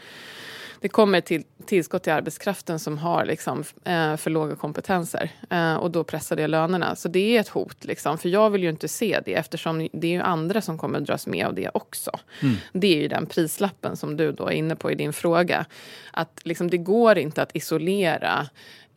[0.81, 5.31] det kommer till tillskott till arbetskraften som har liksom, eh, för låga kompetenser.
[5.51, 6.97] Eh, och då pressar det lönerna.
[6.97, 7.85] Så det är ett hot.
[7.85, 8.19] Liksom.
[8.19, 11.47] För jag vill ju inte se det eftersom det är andra som kommer dras med
[11.47, 12.11] av det också.
[12.43, 12.57] Mm.
[12.73, 15.67] Det är ju den prislappen som du då är inne på i din fråga.
[16.11, 18.49] Att liksom, det går inte att isolera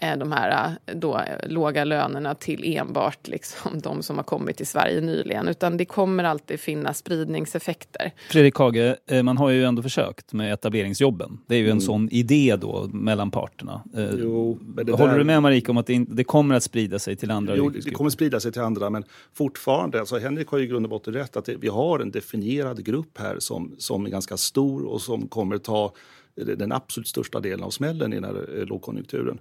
[0.01, 4.67] de här eh, då, eh, låga lönerna till enbart liksom, de som har kommit till
[4.67, 5.47] Sverige nyligen.
[5.47, 8.11] Utan det kommer alltid finnas spridningseffekter.
[8.29, 11.37] Fredrik Hage, eh, man har ju ändå försökt med etableringsjobben.
[11.47, 11.81] Det är ju en Mm.
[11.81, 13.81] sån idé då mellan parterna.
[13.97, 16.55] Eh, Jo, men det Håller där- du med Marika om att det, in- det kommer
[16.55, 20.17] att sprida sig till andra Jo, det kommer sprida sig till andra, men fortfarande, alltså
[20.19, 23.17] Henrik har ju i grund och botten rätt att det, vi har en definierad grupp
[23.17, 25.93] här som, som är ganska stor och som kommer ta
[26.35, 29.37] den absolut största delen av smällen i den här eh, lågkonjunkturen.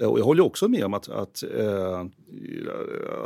[0.00, 2.04] Eh, Och jag håller också med om att, att, eh,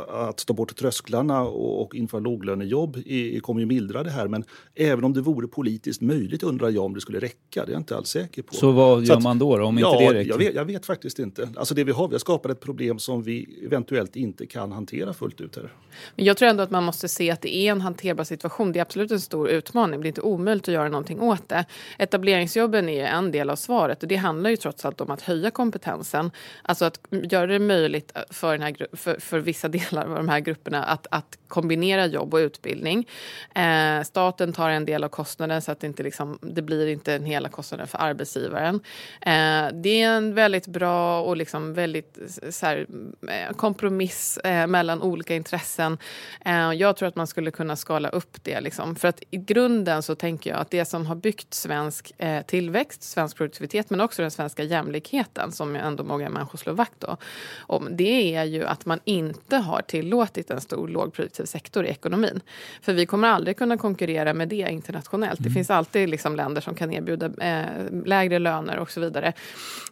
[0.09, 4.27] att ta bort trösklarna och, och införa låglönejobb i, kommer ju mildra det här.
[4.27, 4.43] Men
[4.75, 7.65] även om det vore politiskt möjligt undrar jag om det skulle räcka.
[7.65, 8.53] Det är jag inte alls säker på.
[8.53, 10.29] Så vad gör att- man då, då, om ja, inte det räcker?
[10.31, 11.49] Jag vet, jag vet faktiskt inte.
[11.55, 15.13] Alltså det vi har, vi har skapat ett problem som vi eventuellt inte kan hantera
[15.13, 15.73] fullt ut här.
[16.15, 18.71] Men jag tror ändå att man måste se att det är en hanterbar situation.
[18.71, 20.01] Det är absolut en stor utmaning.
[20.01, 21.65] Det är inte omöjligt att göra någonting åt det.
[21.99, 25.51] Etableringsjobben är en del av svaret och det handlar ju trots allt om att höja
[25.51, 26.31] kompetensen.
[26.61, 30.39] Alltså att göra det möjligt för, den här, för, för vissa delar av de här
[30.39, 33.07] grupperna att, att kombinera jobb och utbildning.
[33.55, 37.13] Eh, staten tar en del av kostnaden så att det inte liksom, det blir inte
[37.13, 38.75] en hela kostnaden för arbetsgivaren.
[39.21, 42.17] Eh, det är en väldigt bra och liksom väldigt
[42.49, 42.87] så här,
[43.27, 45.97] eh, kompromiss eh, mellan olika intressen.
[46.45, 48.61] Eh, jag tror att man skulle kunna skala upp det.
[48.61, 48.95] Liksom.
[48.95, 53.03] För att i grunden så tänker jag att det som har byggt svensk eh, tillväxt,
[53.03, 57.17] svensk produktivitet men också den svenska jämlikheten som ändå många människor slår vakt då,
[57.59, 62.41] om, det är ju att man inte har tillåtit en stor lågproduktiv sektor i ekonomin.
[62.81, 65.43] För vi kommer aldrig kunna konkurrera med det internationellt.
[65.43, 69.33] Det finns alltid liksom länder som kan erbjuda eh, lägre löner och så vidare.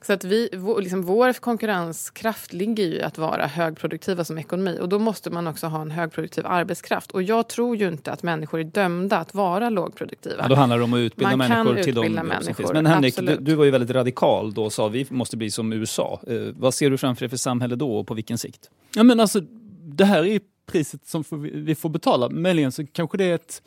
[0.01, 4.77] Så att vi, vår, liksom vår konkurrenskraft ligger ju i att vara högproduktiva som ekonomi
[4.81, 7.11] och då måste man också ha en högproduktiv arbetskraft.
[7.11, 10.35] Och jag tror ju inte att människor är dömda att vara lågproduktiva.
[10.39, 12.73] Ja, då handlar det om att utbilda Man människor till de jobb som människor, finns.
[12.73, 15.73] Men Henrik, du, du var ju väldigt radikal då och sa vi måste bli som
[15.73, 16.19] USA.
[16.27, 18.69] Eh, vad ser du framför dig för samhälle då och på vilken sikt?
[18.95, 19.39] Ja, men alltså,
[19.83, 22.29] det här är priset som vi får betala.
[22.29, 23.61] Möjligen så kanske det är ett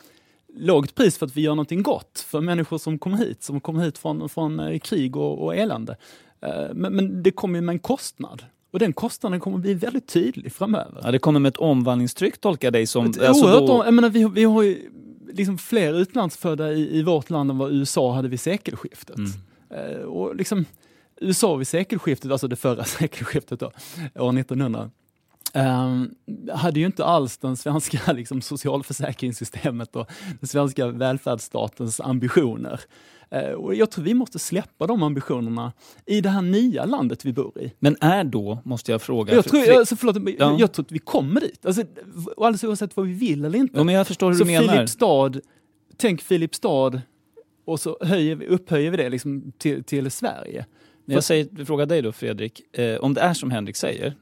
[0.56, 3.84] lågt pris för att vi gör någonting gott för människor som kommer hit, som kommer
[3.84, 5.96] hit från, från eh, krig och, och elände.
[6.40, 8.42] Eh, Men, men det kommer ju med en kostnad.
[8.70, 11.00] Och den kostnaden kommer bli väldigt tydlig framöver.
[11.04, 13.06] Ja, det kommer med ett omvandlingstryck tolkar jag dig som...
[13.10, 14.90] Ett alltså oerhört då- jag menar, vi, vi har ju
[15.32, 19.16] liksom fler utlandsfödda i, i vårt land än vad USA hade vid sekelskiftet.
[19.16, 19.30] Mm.
[19.96, 20.64] Eh, och liksom,
[21.20, 23.66] USA vid sekelskiftet, alltså det förra sekelskiftet då,
[24.14, 24.90] år 1900,
[25.54, 26.10] ehm,
[26.54, 30.06] hade ju inte alls den svenska liksom, socialförsäkringssystemet och
[30.40, 32.80] den svenska välfärdsstatens ambitioner.
[33.30, 35.72] Eh, och jag tror vi måste släppa de ambitionerna
[36.06, 37.72] i det här nya landet vi bor i.
[37.78, 39.34] Men är då, måste jag fråga...
[39.34, 40.56] Jag tror, för- alltså, förlåt, Ja.
[40.58, 41.66] jag tror att vi kommer dit.
[41.66, 41.82] Alltså,
[42.36, 43.78] alldeles oavsett vad vi vill eller inte.
[43.78, 44.74] Ja, men jag förstår hur så du menar.
[44.74, 45.32] Filipstad,
[45.96, 47.00] tänk Filipstad
[47.66, 50.66] och så höjer vi, upphöjer vi det liksom till, till Sverige.
[51.08, 54.14] Men jag säger, frågar dig då Fredrik, eh, om det är som Henrik säger,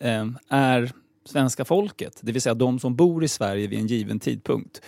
[0.00, 0.92] eh, är
[1.24, 4.82] svenska folket, det vill säga de som bor i Sverige vid en given tidpunkt,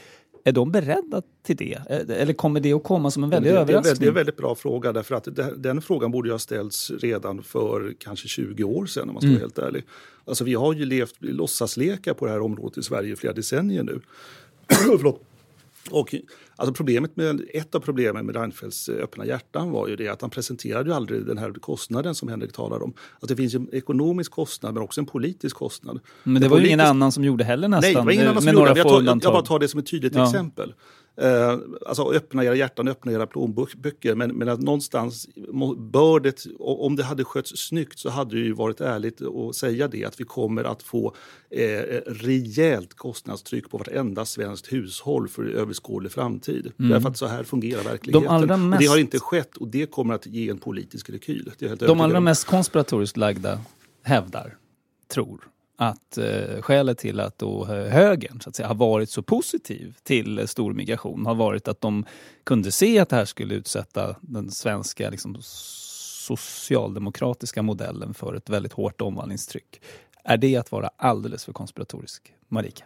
[0.45, 1.75] är de beredda till det?
[1.91, 3.95] Eh, Eller kommer det att komma som en väldig det, det, är, överraskning?
[4.01, 7.43] det är en väldigt bra fråga därför att den frågan borde ju ha ställts redan
[7.43, 9.35] för kanske 20 år sedan om man ska Mm.
[9.35, 9.85] vara helt ärlig.
[10.25, 13.83] Alltså vi har ju levt låtsaslekar på det här området i Sverige i flera decennier
[13.83, 14.01] nu.
[15.91, 16.15] Och,
[16.57, 20.21] alltså problemet med, ett av problemen med Reinfeldts eh, öppna hjärtan var ju det att
[20.21, 22.95] han presenterade ju aldrig den här kostnaden som Henrik talar om.
[23.21, 26.01] Att det finns en ekonomisk kostnad men också en politisk kostnad.
[26.25, 28.13] Men det Den var ju ingen politisk- annan som gjorde heller nästan, Nej, det var
[28.13, 28.79] ingen eh, annan som gjorde det.
[28.79, 30.25] Jag, tar, jag, jag bara tar det som ett tydligt Ja.
[30.27, 30.75] exempel.
[31.17, 34.15] Eh, alltså öppna era hjärtan, öppna era plånböcker.
[34.15, 35.29] Men, men att någonstans
[35.77, 39.89] bör det, om det hade skötts snyggt så hade det ju varit ärligt att säga
[39.89, 41.15] det att vi kommer att få
[41.51, 46.73] eh, rejält kostnadstryck på vartenda svenskt hushåll för överskådlig framtid.
[46.79, 46.91] Mm.
[46.91, 48.29] Därför att så här fungerar verkligheten.
[48.29, 51.51] allra Och det mest- har inte skett och det kommer att ge en politisk rekyl.
[51.79, 53.61] De allra mest konspiratoriskt lagda
[54.03, 54.57] hävdar,
[55.15, 55.49] tror,
[55.89, 59.97] att eh, skälet till att då eh, högern så att säga, har varit så positiv
[60.03, 62.05] till eh, stor migration har varit att de
[62.45, 68.73] kunde se att det här skulle utsätta den svenska liksom, socialdemokratiska modellen för ett väldigt
[68.73, 69.81] hårt omvandlingstryck.
[70.25, 72.35] Är det att vara alldeles för konspiratorisk?
[72.49, 72.85] Marika?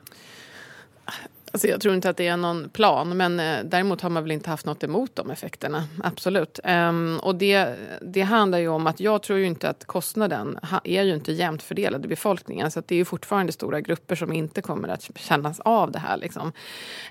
[1.57, 4.33] Alltså jag tror inte att det är någon plan, men eh, däremot har man väl
[4.33, 5.85] inte haft något emot de effekterna.
[6.05, 6.61] Absolut.
[6.65, 10.81] Um, och det, det handlar ju om att jag tror ju inte att kostnaden ha,
[10.85, 12.71] är ju inte jämnt fördelad i befolkningen.
[12.71, 16.17] Så det är ju fortfarande stora grupper som inte kommer att kännas av det här.
[16.17, 16.53] Liksom.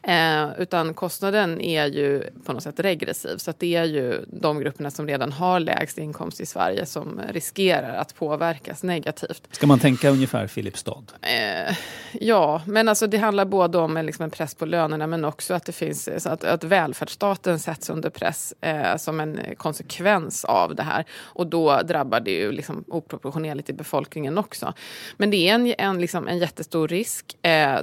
[0.08, 3.38] Uh, utan kostnaden är ju på något sätt regressiv.
[3.38, 7.96] Så det är ju de grupperna som redan har lägst inkomst i Sverige som riskerar
[7.96, 9.48] att påverkas negativt.
[9.52, 11.04] Ska man tänka ungefär Filipstad?
[11.24, 11.78] Uh,
[12.12, 15.66] ja, men alltså det handlar både om liksom en press på lönerna men också att
[15.66, 20.76] det finns eh, så att, att välfärdsstaten sätts under press eh, som en konsekvens av
[20.76, 21.06] det här.
[21.14, 24.74] Och då drabbar det ju liksom oproportionerligt i befolkningen också.
[25.18, 27.38] Men det är en, en, liksom en jättestor risk.
[27.42, 27.80] Eh,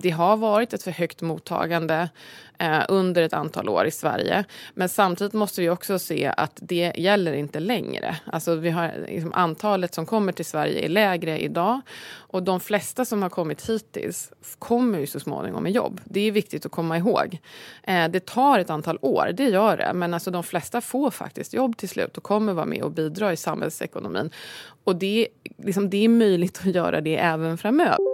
[0.00, 2.08] det har varit ett för högt mottagande
[2.58, 4.44] eh, under ett antal år i Sverige.
[4.74, 8.16] Men samtidigt måste vi också se att det gäller inte längre.
[8.24, 11.80] Alltså vi har, liksom, antalet som kommer till Sverige är lägre idag
[12.16, 16.00] och de flesta som har kommit hittills kommer ju så småningom med jobb.
[16.04, 17.38] Det är viktigt att komma ihåg.
[17.82, 19.92] Eh, det tar ett antal år, det gör det.
[19.94, 23.32] Men alltså de flesta får faktiskt jobb till slut och kommer vara med och bidra
[23.32, 24.30] i samhällsekonomin.
[24.84, 28.13] Och det, liksom, det är möjligt att göra det även framöver.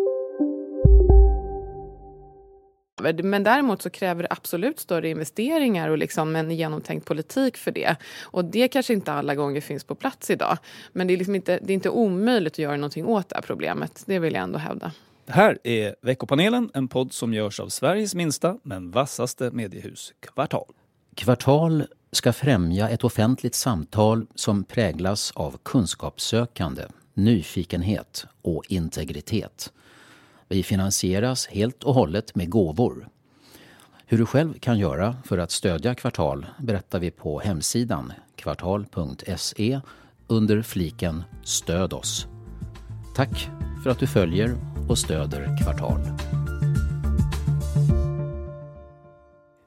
[3.23, 7.95] Men däremot så kräver det absolut större investeringar och liksom en genomtänkt politik för det.
[8.21, 10.57] Och det kanske inte alla gånger finns på plats idag.
[10.93, 13.41] Men det är, liksom inte, det är inte omöjligt att göra någonting åt det här
[13.41, 14.03] problemet.
[14.05, 14.91] Det vill jag ändå hävda.
[15.25, 20.73] Det här är Veckopanelen, en podd som görs av Sveriges minsta men vassaste mediehus, Kvartal.
[21.15, 26.83] Kvartal ska främja ett offentligt samtal som präglas av kunskapssökande,
[27.13, 29.73] nyfikenhet och integritet.
[30.51, 33.07] Vi finansieras helt och hållet med gåvor.
[34.05, 39.81] Hur du själv kan göra för att stödja Kvartal berättar vi på hemsidan kvartal.se
[40.27, 42.27] under fliken Stöd oss.
[43.15, 43.49] Tack
[43.83, 44.55] för att du följer
[44.89, 45.99] och stöder Kvartal.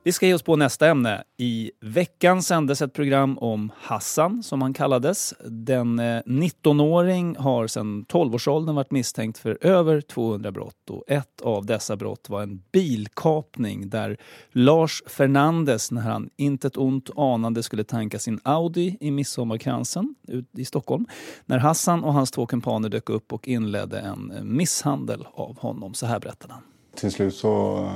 [0.06, 1.24] Vi ska ge oss på nästa ämne.
[1.36, 5.34] I veckan sändes ett program om Hassan, som han kallades.
[5.44, 10.90] Den eh, 19-åring har sedan 12-årsåldern varit misstänkt för över 200 brott.
[10.90, 14.16] Och ett av dessa brott var en bilkapning där
[14.52, 20.14] Lars Fernandes, när han intet ont anande skulle tanka sin Audi i Midsommarkransen
[20.56, 21.06] i Stockholm,
[21.46, 25.94] när Hassan och hans två kumpaner dök upp och inledde en eh, misshandel av honom.
[25.94, 26.62] Så här berättade han.
[26.94, 27.92] Till slut så eh,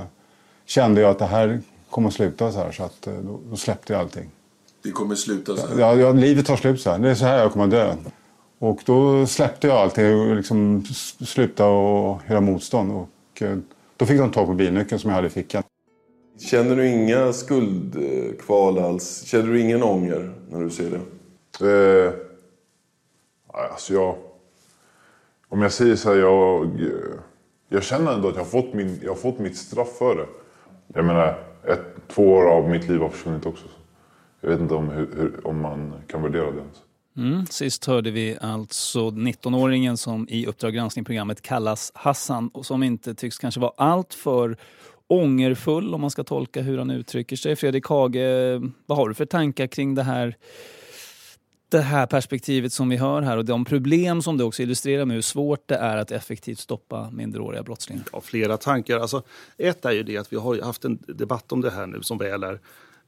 [0.66, 2.72] kände jag att det här kommer att sluta så här.
[2.72, 4.30] Så att, då, då släppte jag allting.
[4.82, 5.80] Det kommer sluta så här?
[5.80, 6.98] Ja, ja, livet tar slut så här.
[6.98, 7.96] Det är så här jag kommer att dö.
[8.58, 10.84] Och då släppte jag allting och liksom
[11.26, 12.92] slutade och göra motstånd.
[12.92, 13.42] Och
[13.96, 15.62] då fick de tag på bilnyckeln som jag hade i fickan.
[16.40, 19.22] Känner du inga skuldkval alls?
[19.24, 22.06] Känner du ingen ånger när du ser det?
[22.06, 22.12] Eh,
[23.72, 24.16] alltså jag...
[25.48, 26.70] Om jag säger så här, jag...
[27.68, 30.26] Jag känner ändå att jag har fått, min, jag har fått mitt straff för det.
[30.94, 33.64] Jag menar, ett, två år av mitt liv har försvunnit också.
[34.40, 36.82] Jag vet inte om, hur, hur, om man kan värdera det ens.
[37.16, 43.14] Mm, sist hörde vi alltså 19-åringen som i Uppdrag granskning-programmet kallas Hassan och som inte
[43.14, 44.56] tycks kanske vara allt för
[45.06, 47.56] ångerfull om man ska tolka hur han uttrycker sig.
[47.56, 50.36] Fredrik Hage, vad har du för tankar kring det här
[51.68, 55.14] det här perspektivet som vi hör här och de problem som du också illustrerar med
[55.14, 58.04] hur svårt det är att effektivt stoppa minderåriga brottslingar?
[58.12, 58.98] Ja, flera tankar.
[58.98, 59.22] Alltså,
[59.56, 62.18] ett är ju det att vi har haft en debatt om det här nu som
[62.18, 62.60] väl är.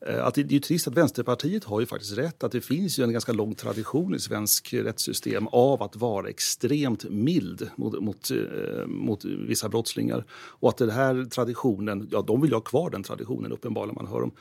[0.07, 2.99] Eh, att det är ju trist att Vänsterpartiet har ju faktiskt rätt att det finns
[2.99, 8.31] ju en ganska lång tradition i svensk rättssystem av att vara extremt mild mot, mot,
[8.31, 10.25] eh, mot vissa brottslingar.
[10.33, 14.07] Och att den här traditionen, ja de vill ju ha kvar den traditionen uppenbarligen man
[14.07, 14.33] hör om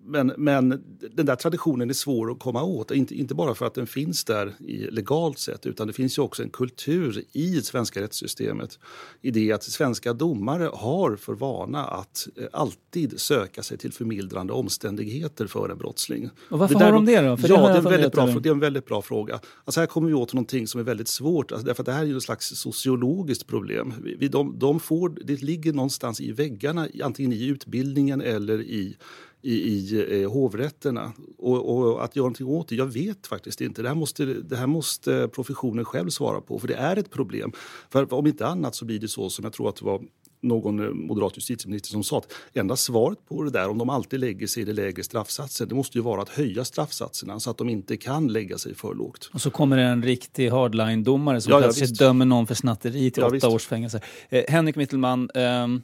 [0.00, 0.68] men, men
[1.12, 2.90] den där traditionen är svår att komma åt.
[2.90, 6.22] Inte, inte bara för att den finns där i legalt sett utan det finns ju
[6.22, 8.78] också en kultur i det svenska rättssystemet.
[9.22, 14.52] I det att svenska domare har för vana att eh, alltid söka sig till förmildrande
[14.52, 16.30] omständigheter för en brottsling.
[16.50, 17.36] Och varför har de det då?
[17.36, 19.40] För ja, det, det, är en väldigt bra, det är en väldigt bra fråga.
[19.64, 21.52] Alltså här kommer vi åt någonting som är väldigt svårt.
[21.52, 23.94] Alltså därför att det här är ju ett slags sociologiskt problem.
[24.18, 28.96] Vi, de, de får, det ligger någonstans i väggarna, antingen i utbildningen eller i
[29.44, 31.12] i, i eh, hovrätterna.
[31.38, 33.82] Och, och, att göra någonting åt det, jag vet faktiskt inte.
[33.82, 37.52] Det här, måste, det här måste professionen själv svara på, för det är ett problem.
[37.90, 40.02] För om inte annat så blir det så som jag tror att det var
[40.40, 44.20] någon eh, moderat justitieminister som sa att enda svaret på det där, om de alltid
[44.20, 47.58] lägger sig i det lägre straffsatsen, det måste ju vara att höja straffsatserna så att
[47.58, 49.30] de inte kan lägga sig för lågt.
[49.32, 52.00] Och så kommer det en riktig hardline-domare som Ja, ja, plötsligt visst.
[52.00, 53.46] dömer någon för snatteri till Ja, åtta visst.
[53.46, 54.00] års fängelse.
[54.28, 55.82] Eh, Henrik Mittelman, ehm,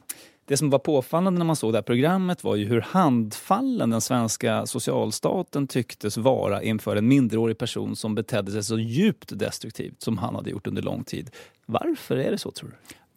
[0.51, 4.01] det som var påfallande när man såg det här programmet var ju hur handfallen den
[4.01, 10.17] svenska socialstaten tycktes vara inför en minderårig person som betedde sig så djupt destruktivt som
[10.17, 11.29] han hade gjort under lång tid.
[11.65, 12.69] Varför är det så tror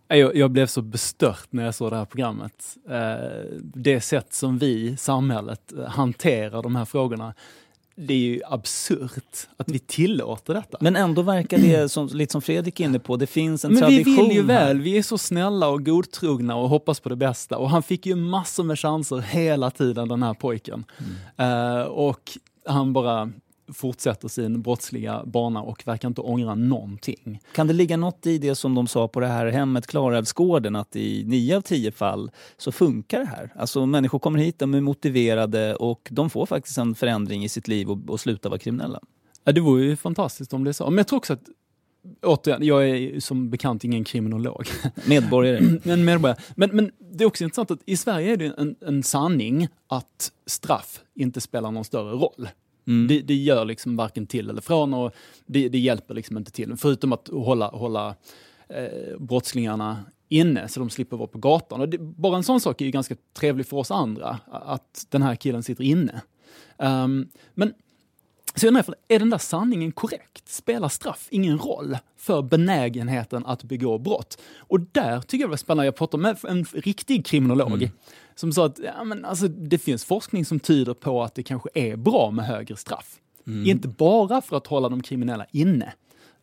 [0.08, 0.16] du?
[0.16, 2.76] Jag, jag blev så bestört när jag såg det här programmet.
[2.88, 7.34] Eh, det sätt som vi, samhället, hanterar de här frågorna.
[7.96, 10.78] Det är ju absurt att vi tillåter detta.
[10.80, 13.90] Men ändå verkar det, som, lite som Fredrik är inne på, det finns en Men
[13.90, 17.16] vi tradition vill ju väl, vi är så snälla och godtrogna och hoppas på det
[17.16, 17.58] bästa.
[17.58, 20.84] Och han fick ju massor med chanser hela tiden den här pojken.
[21.36, 21.78] Mm.
[21.78, 23.30] Eh, och han bara
[23.72, 27.40] fortsätter sin brottsliga bana och verkar inte ångra någonting.
[27.52, 30.96] Kan det ligga något i det som de sa på det här hemmet Klarälvsgården att
[30.96, 33.52] i nio av tio fall så funkar det här?
[33.56, 37.68] Alltså människor kommer hit, de är motiverade och de får faktiskt en förändring i sitt
[37.68, 39.00] liv och, och slutar vara kriminella.
[39.44, 40.90] Ja, det vore ju fantastiskt om det är så.
[40.90, 41.42] Men jag tror också att
[42.22, 44.68] Återigen, jag är som bekant ingen kriminolog.
[45.06, 45.60] Medborgare.
[45.84, 46.38] men, medborgare.
[46.56, 50.32] Men, men det är också intressant att i Sverige är det en, en sanning att
[50.46, 52.48] straff inte spelar någon större roll.
[52.86, 53.08] Mm.
[53.08, 55.14] Det, det gör liksom varken till eller från och
[55.46, 56.76] det, det hjälper liksom inte till.
[56.76, 58.14] Förutom att hålla, hålla
[58.68, 61.80] eh, brottslingarna inne så de slipper vara på gatan.
[61.80, 65.22] Och det, bara en sån sak är ju ganska trevlig för oss andra, att den
[65.22, 66.20] här killen sitter inne.
[66.76, 67.74] Um, men
[68.54, 70.48] så jag undrar, är den där sanningen korrekt?
[70.48, 74.38] Spelar straff ingen roll för benägenheten att begå brott?
[74.58, 77.90] Och där tycker jag det var spännande, jag pratade med en riktig kriminolog
[78.34, 81.68] som sa att ja, men alltså, det finns forskning som tyder på att det kanske
[81.74, 83.20] är bra med högre straff.
[83.46, 83.66] Mm.
[83.66, 85.92] Inte bara för att hålla de kriminella inne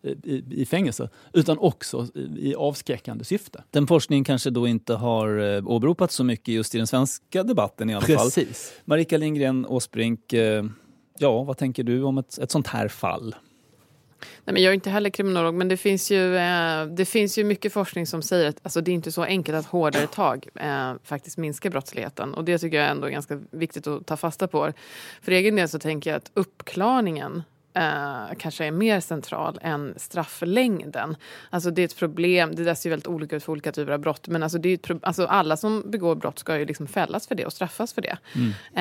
[0.03, 2.07] i, i fängelse, utan också
[2.37, 3.63] i, avskräckande syfte.
[3.71, 7.89] Den forskningen kanske då inte har eh, åberopats så mycket just i den svenska debatten
[7.89, 8.17] i alla fall.
[8.17, 8.73] Precis.
[8.85, 10.65] Marika Lindgren Åsbrink, eh,
[11.21, 13.35] ja vad tänker du om ett, ett sånt här fall?
[14.45, 17.43] Nej, men jag är inte heller kriminolog, men det finns, ju, eh, det finns ju
[17.43, 20.93] mycket forskning som säger att alltså, det är inte så enkelt att hårdare tag eh,
[21.03, 22.33] faktiskt minskar brottsligheten.
[22.33, 24.73] Och det tycker jag ändå är ganska viktigt att ta fasta på.
[25.21, 27.43] För egen del så tänker jag att uppklarningen
[27.73, 31.15] eh, kanske är mer central än strafflängden.
[31.49, 33.91] Alltså det är ett problem, det där ser ju väldigt olika ut för olika typer
[33.91, 36.87] av brott, men alltså det är ett alltså alla som begår brott ska ju liksom
[36.87, 38.17] fällas för det och straffas för det.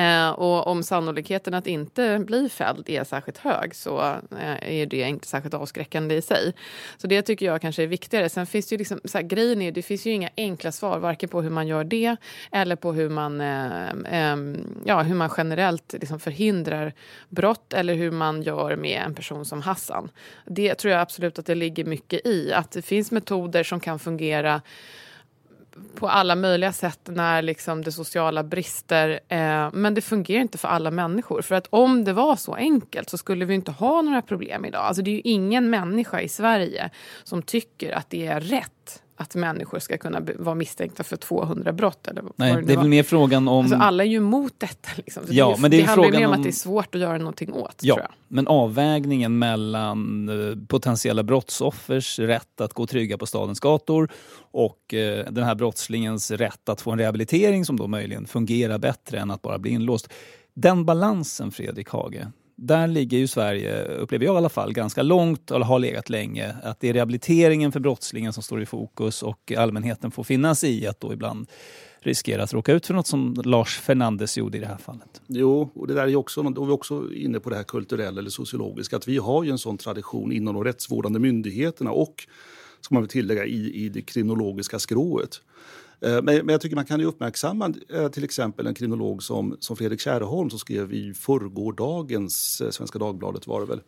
[0.01, 3.99] Eh, och om sannolikheten att inte bli fälld är särskilt hög så
[4.39, 6.53] eh, är det inte särskilt avskräckande i sig.
[6.97, 8.29] Så det tycker jag kanske är viktigare.
[8.29, 10.99] Sen finns det ju liksom, så här, grejen är, det finns ju inga enkla svar,
[10.99, 12.15] varken på hur man gör det
[12.51, 14.37] eller på hur man, eh, eh,
[14.85, 16.93] ja, hur man generellt liksom förhindrar
[17.29, 20.09] brott eller hur man gör med en person som Hassan.
[20.45, 22.53] Det tror jag absolut att det ligger mycket i.
[22.53, 24.61] Att det finns metoder som kan fungera
[25.95, 29.19] på alla möjliga sätt när liksom det sociala brister.
[29.27, 31.41] Eh, men det fungerar inte för alla människor.
[31.41, 34.81] För att om det var så enkelt så skulle vi inte ha några problem idag.
[34.81, 36.89] Alltså det är ju ingen människa i Sverige
[37.23, 42.07] som tycker att det är rätt att människor ska kunna vara misstänkta för 200 brott.
[42.07, 43.59] Eller Nej, nu det är väl mer frågan om...
[43.59, 44.89] Alltså alla är ju emot detta.
[44.95, 45.27] Liksom.
[45.27, 46.51] Så Ja, det, är, men det är det handlar mer om om- att det är
[46.51, 47.75] svårt att göra någonting åt.
[47.81, 48.11] Ja, Tror jag.
[48.27, 54.11] men avvägningen mellan eh, potentiella brottsoffers rätt att gå trygga på stadens gator
[54.51, 59.19] och eh, den här brottslingens rätt att få en rehabilitering som då möjligen fungerar bättre
[59.19, 60.09] än att bara bli inlåst.
[60.53, 62.31] Den balansen, Fredrik Hage,
[62.61, 66.55] där ligger ju Sverige, upplever jag i alla fall, ganska långt, eller har legat länge.
[66.63, 70.87] Att det är rehabiliteringen för brottslingen som står i fokus och allmänheten får finnas i
[70.87, 71.49] att då ibland
[71.99, 75.21] riskera att råka ut för något som Lars Fernandes gjorde i det här fallet.
[75.27, 78.19] Jo, och det där är också, då är vi också inne på det här kulturella
[78.19, 82.27] eller sociologiska, att vi har ju en sån tradition inom de rättsvårdande myndigheterna och,
[82.81, 85.41] ska man väl tillägga, i, i det kriminologiska skrået.
[86.01, 89.57] Eh, men, men jag tycker man kan ju uppmärksamma eh, till exempel en kriminolog som,
[89.59, 93.81] som Fredrik Kärrholm som skrev i förrgårdagens eh, Svenska Dagbladet var det väl.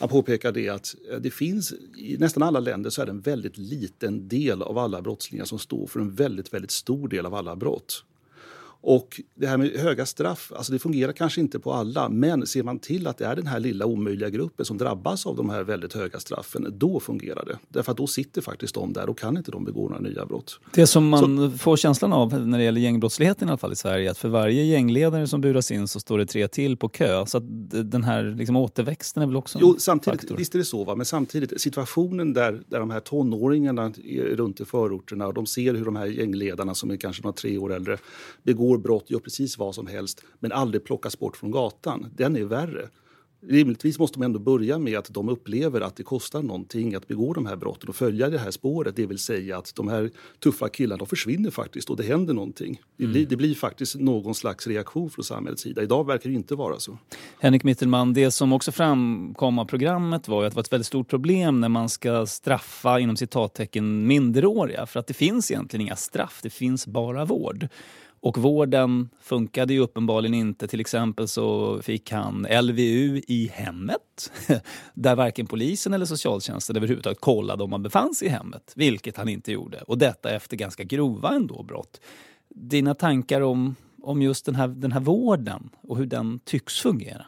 [0.00, 3.58] Han påpekar det att det finns i nästan alla länder så är det en väldigt
[3.58, 7.56] liten del av alla brottslingar som står för en väldigt, väldigt stor del av alla
[7.56, 8.04] brott.
[8.80, 12.62] Och det här med höga straff, alltså det fungerar kanske inte på alla, men ser
[12.62, 15.62] man till att det är den här lilla omöjliga gruppen som drabbas av de här
[15.62, 17.58] väldigt höga straffen, då fungerar det.
[17.68, 20.60] Därför att då sitter faktiskt de där och kan inte de begå några nya brott.
[20.74, 23.76] Det som man så, får känslan av när det gäller gängbrottsligheten i alla fall i
[23.76, 27.26] Sverige, att för varje gängledare som buras in så står det tre till på kö.
[27.26, 27.44] Så att
[27.90, 30.36] den här liksom återväxten är väl också en jo, samtidigt, faktor.
[30.36, 30.94] Visst är det så, va?
[30.94, 35.74] men samtidigt situationen där, där de här tonåringarna är runt i förorterna och de ser
[35.74, 37.98] hur de här gängledarna som är kanske några tre år äldre
[38.42, 42.10] begår brott, gör precis vad som helst men aldrig plockas bort från gatan.
[42.16, 42.88] Den är värre.
[43.46, 47.32] Rimligtvis måste man ändå börja med att de upplever att det kostar någonting att begå
[47.32, 48.96] de här brotten och följa det här spåret.
[48.96, 52.80] Det vill säga att de här tuffa killarna försvinner faktiskt och det händer någonting.
[52.96, 55.82] Det, blir, det blir faktiskt någon slags reaktion från samhällets sida.
[55.82, 56.98] Idag verkar det inte vara så.
[57.40, 61.08] Henrik Mittelman, det som också framkom av programmet var att det var ett väldigt stort
[61.08, 64.86] problem när man ska straffa inom citattecken minderåriga.
[64.86, 67.68] För att det finns egentligen inga straff, det finns bara vård.
[68.20, 70.68] Och vården funkade ju uppenbarligen inte.
[70.68, 74.32] Till exempel så fick han LVU i hemmet
[74.94, 79.28] där varken polisen eller socialtjänsten överhuvudtaget kollade om han befann sig i hemmet, vilket han
[79.28, 79.82] inte gjorde.
[79.82, 82.00] Och detta efter ganska grova ändå brott.
[82.48, 87.26] Dina tankar om, om just den här, den här vården och hur den tycks fungera?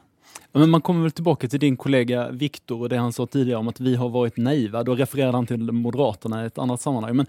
[0.52, 3.68] Men man kommer väl tillbaka till din kollega Viktor och det han sa tidigare om
[3.68, 4.82] att vi har varit naiva.
[4.82, 7.16] Då refererade han till Moderaterna i ett annat sammanhang.
[7.16, 7.26] Men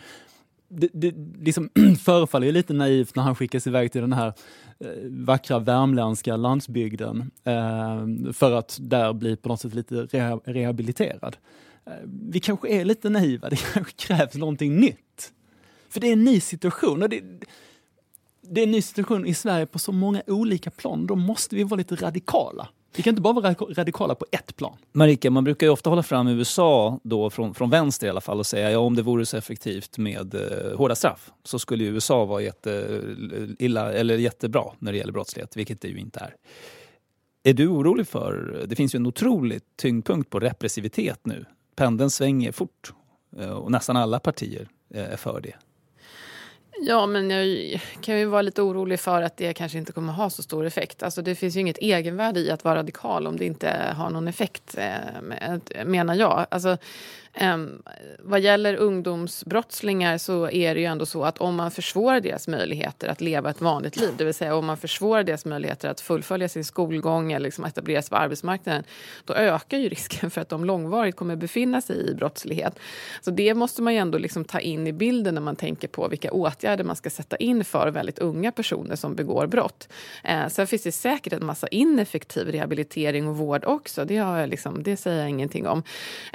[0.71, 1.69] det, det liksom
[1.99, 4.33] förefaller ju lite naivt när han skickas iväg till den här
[4.79, 11.37] eh, vackra värmländska landsbygden eh, för att där bli på något sätt lite reha rehabiliterad.
[11.85, 11.93] Eh,
[12.29, 15.33] vi kanske är lite naiva, det kanske krävs någonting nytt.
[15.89, 17.03] För det är en ny situation.
[17.03, 17.23] Och det,
[18.41, 21.07] det är en ny situation i Sverige på så många olika plan.
[21.07, 22.67] Då måste vi vara lite radikala.
[22.95, 24.77] Vi kan inte bara vara radikala på ett plan.
[24.91, 28.39] Marika, man brukar ju ofta hålla fram USA då från, från vänster i alla fall
[28.39, 31.89] och säga ja om det vore så effektivt med eh, hårda straff så skulle ju
[31.89, 32.73] USA vara jätte,
[33.33, 36.35] eh, illa, eller jättebra när det gäller brottslighet, vilket det ju inte är.
[37.43, 41.45] Är du orolig för, det finns ju en otrolig tyngdpunkt på repressivitet nu.
[41.75, 42.93] Pendeln svänger fort
[43.39, 45.53] eh, och nästan alla partier eh, är för det.
[46.83, 50.29] Ja, men jag kan ju vara lite orolig för att det kanske inte kommer ha
[50.29, 51.03] så stor effekt.
[51.03, 54.27] Alltså det finns ju inget egenvärde i att vara radikal om det inte har någon
[54.27, 56.45] effekt, eh, menar jag.
[56.51, 56.77] Alltså,
[57.39, 57.83] Um,
[58.19, 63.07] vad gäller ungdomsbrottslingar så är det ju ändå så att om man försvårar deras möjligheter
[63.07, 66.49] att leva ett vanligt liv, det vill säga om man försvårar deras möjligheter att fullfölja
[66.49, 68.83] sin skolgång eller liksom etablera sig på arbetsmarknaden,
[69.25, 72.79] då ökar ju risken för att de långvarigt kommer befinna sig i brottslighet.
[73.21, 76.07] Så det måste man ju ändå liksom ta in i bilden när man tänker på
[76.07, 79.89] vilka åtgärder man ska sätta in för väldigt unga personer som begår brott.
[80.23, 84.49] Eh, sen finns det säkert en massa ineffektiv rehabilitering och vård också, det, har jag
[84.49, 85.83] liksom, det säger jag ingenting om.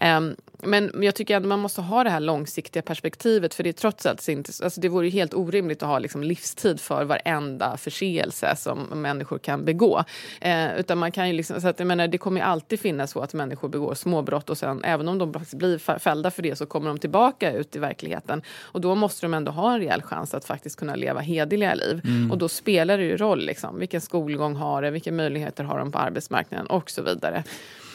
[0.03, 3.73] Um, men jag tycker att man måste ha det här långsiktiga perspektivet för det är
[3.73, 8.57] trots allt inte, alltså det vore helt orimligt att ha liksom livstid för varenda förseelse
[8.57, 10.05] som människor kan begå.
[10.41, 13.21] Eh, utan man kan ju liksom, så att, jag menar, det kommer alltid finnas så
[13.21, 16.89] att människor begår småbrott och sen även om de blir fällda för det så kommer
[16.89, 18.43] de tillbaka ut i verkligheten.
[18.61, 22.01] Och då måste de ändå ha en rejäl chans att faktiskt kunna leva hederliga liv.
[22.05, 22.31] Mm.
[22.31, 25.93] Och då spelar det ju roll liksom, vilken skolgång har de, vilka möjligheter har de
[25.93, 27.45] på arbetsmarknaden och så vidare.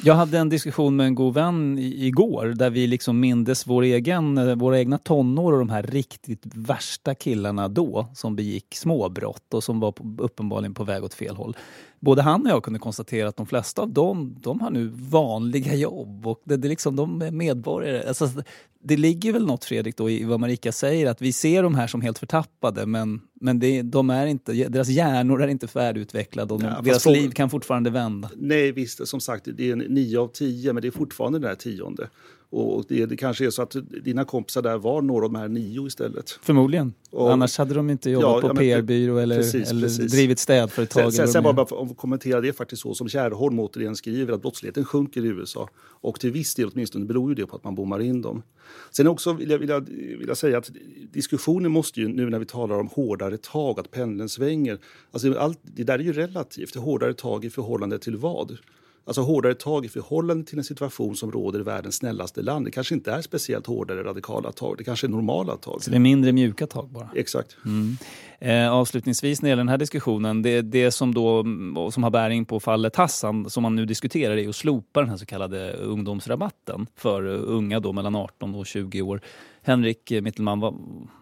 [0.04, 4.38] Jag hade en diskussion med en god vän igår där vi liksom mindes vår egen,
[4.38, 9.64] eh, våra egna tonår och de här riktigt värsta killarna då som begick småbrott och
[9.64, 11.56] som var uppenbarligen på väg åt fel håll
[12.02, 15.76] både han och jag kunde konstatera att de flesta av dem, de har nu vanliga
[15.76, 18.08] jobb och det, det liksom, de är medborgare.
[18.08, 18.30] Alltså,
[18.84, 21.88] det ligger väl något Fredrik då i vad Marika säger, att vi ser de här
[21.88, 26.62] som helt förtappade men, men det, de är inte, deras hjärnor är inte färdigutvecklade och
[26.64, 28.30] ja, deras liv kan fortfarande vända.
[28.36, 31.56] Nej visst, som sagt det är nio av tio men det är fortfarande den här
[31.56, 32.10] tionde.
[32.52, 35.48] Och det, det, kanske är så att dina kompisar där var några av de här
[35.48, 36.40] nio istället.
[36.42, 36.94] Förmodligen.
[37.12, 40.12] Och, Annars hade de inte jobbat ja, på PR-byrå eller, precis, eller precis.
[40.12, 41.14] drivit städföretag.
[41.14, 44.86] Sen, sen, bara för att kommentera det faktiskt så som Kärrholm återigen skriver att brottsligheten
[44.86, 45.70] sjunker i USA.
[45.80, 48.44] Och till viss del åtminstone beror ju det på att man bommar in dem.
[48.92, 50.72] Sen också vill jag, vill jag, vill jag säga att
[51.14, 54.80] diskussionen måste ju nu när vi talar om hårdare tag, att pendeln svänger.
[55.12, 56.76] Alltså allt, det där är ju relativt.
[56.76, 58.58] Hårdare tag i förhållande till vad?
[59.06, 62.66] Alltså hårdare tag i förhållande till en situation som råder i världens snällaste land.
[62.66, 65.84] Det kanske inte är speciellt hårdare radikala tag, det kanske är normala tag.
[65.84, 67.10] Så det är mindre mjuka tag bara?
[67.16, 67.58] Exakt.
[67.66, 67.98] Mm.
[68.40, 71.44] Eh, avslutningsvis när det gäller den här diskussionen, det, det som, då,
[71.92, 75.18] som har bäring på fallet Hassan som man nu diskuterar är att slopa den här
[75.18, 79.22] så kallade ungdomsrabatten för unga då mellan 18 och 20 år.
[79.62, 80.74] Henrik Mittelman, vad,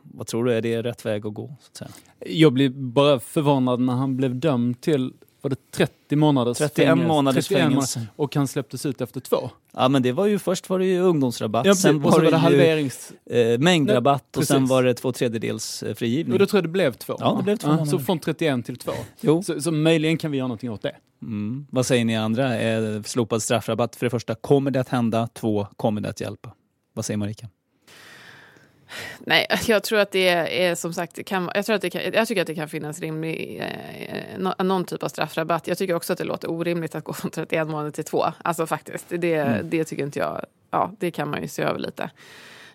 [0.04, 1.56] vad tror du, är det rätt väg att gå?
[1.62, 1.90] Så att säga?
[2.38, 7.08] Jag blir bara förvånad när han blev dömd till var det 30 månaders 31 fängelse,
[7.08, 8.08] månaders 31 fängelse.
[8.16, 9.50] och han släpptes ut efter två.
[9.74, 12.30] Ja men det var ju först var det ju ungdomsrabatt, Ja, sen var var det,
[12.30, 16.34] det halverings- ju eh, mängdrabatt Nej, och sen var det två tredjedels eh, frigivning.
[16.34, 17.16] Och då tror jag det blev två.
[17.20, 18.92] Ja, det blev två Ja, så från 31 till 2.
[19.22, 19.44] Jo.
[19.44, 20.96] Så, så möjligen kan vi göra någonting åt det.
[21.22, 21.66] Mm.
[21.70, 22.60] Vad säger ni andra?
[22.62, 25.28] Eh, slopad straffrabatt, för det första, kommer det att hända?
[25.34, 26.52] Två, kommer det att hjälpa?
[26.94, 27.48] Vad säger Marika?
[29.20, 30.30] Nej, jag tror att det
[30.64, 33.00] är som sagt, kan, jag, tror att det kan, jag tycker att det kan finnas
[33.00, 35.68] rimlig, eh, nå- någon typ av straffrabatt.
[35.68, 38.26] Jag tycker också att det låter orimligt att gå från 31 månader till 2.
[38.42, 39.70] Alltså faktiskt, det, Mm.
[39.70, 42.10] det tycker inte jag, ja det kan man ju se över lite.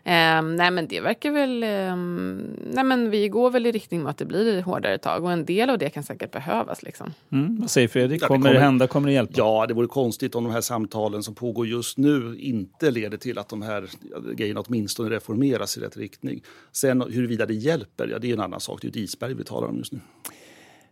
[0.07, 4.11] Ehm, nej men det verkar väl, ehm, nej men vi går väl i riktning mot
[4.11, 7.15] att det blir hårdare tag och en del av det kan säkert behövas liksom.
[7.33, 7.61] Mm.
[7.61, 8.23] Vad säger Fredrik?
[8.23, 8.87] Ja, Kommer det hända?
[8.87, 9.33] Kommer det hjälpa?
[9.37, 13.39] Ja, det vore konstigt om de här samtalen som pågår just nu inte leder till
[13.39, 13.89] att de här
[14.35, 16.43] grejerna åtminstone reformeras i rätt riktning.
[16.73, 18.83] Sen huruvida det hjälper, ja det är en annan sak.
[18.83, 20.01] Det är ett isberg vi talar om just nu.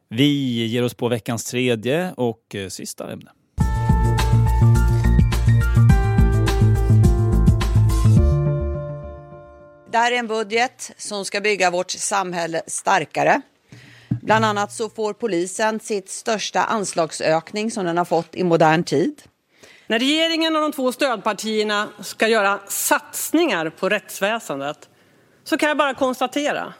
[0.09, 3.31] Vi ger oss på veckans tredje och eh, sista ämne.
[9.93, 13.41] Det här är en budget som ska bygga vårt samhälle starkare.
[14.09, 19.23] Bland annat så får polisen sitt största anslagsökning som den har fått i modern tid.
[19.87, 24.89] När regeringen och de två stödpartierna ska göra satsningar på rättsväsendet
[25.45, 26.75] så kan jag bara konstatera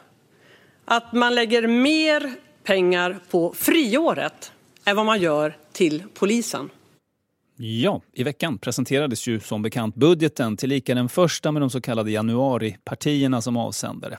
[0.85, 2.33] att man lägger mer
[2.63, 4.51] pengar på friåret
[4.85, 6.69] än vad man gör till polisen.
[7.57, 12.11] Ja, i veckan presenterades ju som bekant budgeten tillika den första med de så kallade
[12.11, 14.17] januaripartierna som avsändare.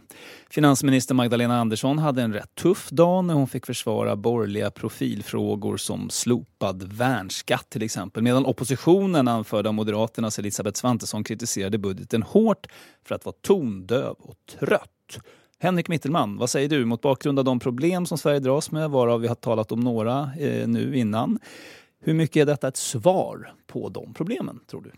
[0.51, 6.11] Finansminister Magdalena Andersson hade en rätt tuff dag när hon fick försvara borgerliga profilfrågor som
[6.11, 8.22] slopad värnskatt till exempel.
[8.22, 12.66] Medan oppositionen anförd av Moderaternas Elisabeth Svantesson kritiserade budgeten hårt
[13.05, 14.91] för att vara tondöv och trött.
[15.59, 19.20] Henrik Mittelman, vad säger du mot bakgrund av de problem som Sverige dras med, varav
[19.20, 21.39] vi har talat om några eh, nu innan?
[22.05, 24.90] Hur mycket är detta ett svar på de problemen, tror du?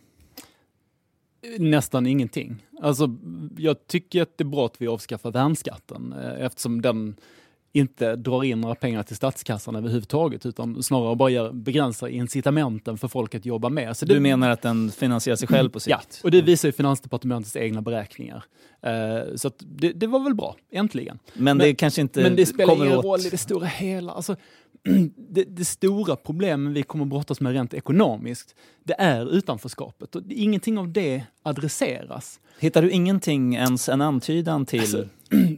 [1.59, 2.65] Nästan ingenting.
[2.83, 3.17] Alltså,
[3.57, 7.17] jag tycker att det är bra att vi avskaffar värnskatten eh, eftersom den
[7.73, 13.35] inte drar in några pengar till statskassan överhuvudtaget utan snarare bara begränsar incitamenten för folk
[13.35, 13.97] att jobba med.
[13.97, 15.91] Så Du menar att den finansierar sig själv på sikt?
[15.91, 18.45] Ja, och det visar ju Finansdepartementets egna beräkningar.
[18.83, 21.19] Eh, så det, det var väl bra, äntligen.
[21.35, 24.13] Men det kanske inte Men det spelar kommer ingen åt- roll i det stora hela.
[24.13, 24.37] Alltså,
[25.17, 30.17] det, det stora problemen vi kommer brottas med rent ekonomiskt, det är utanförskapet.
[30.17, 32.41] Och ingenting av det adresseras.
[32.59, 34.81] Hittar du ingenting, ens en antydan till...
[34.81, 35.09] Alltså,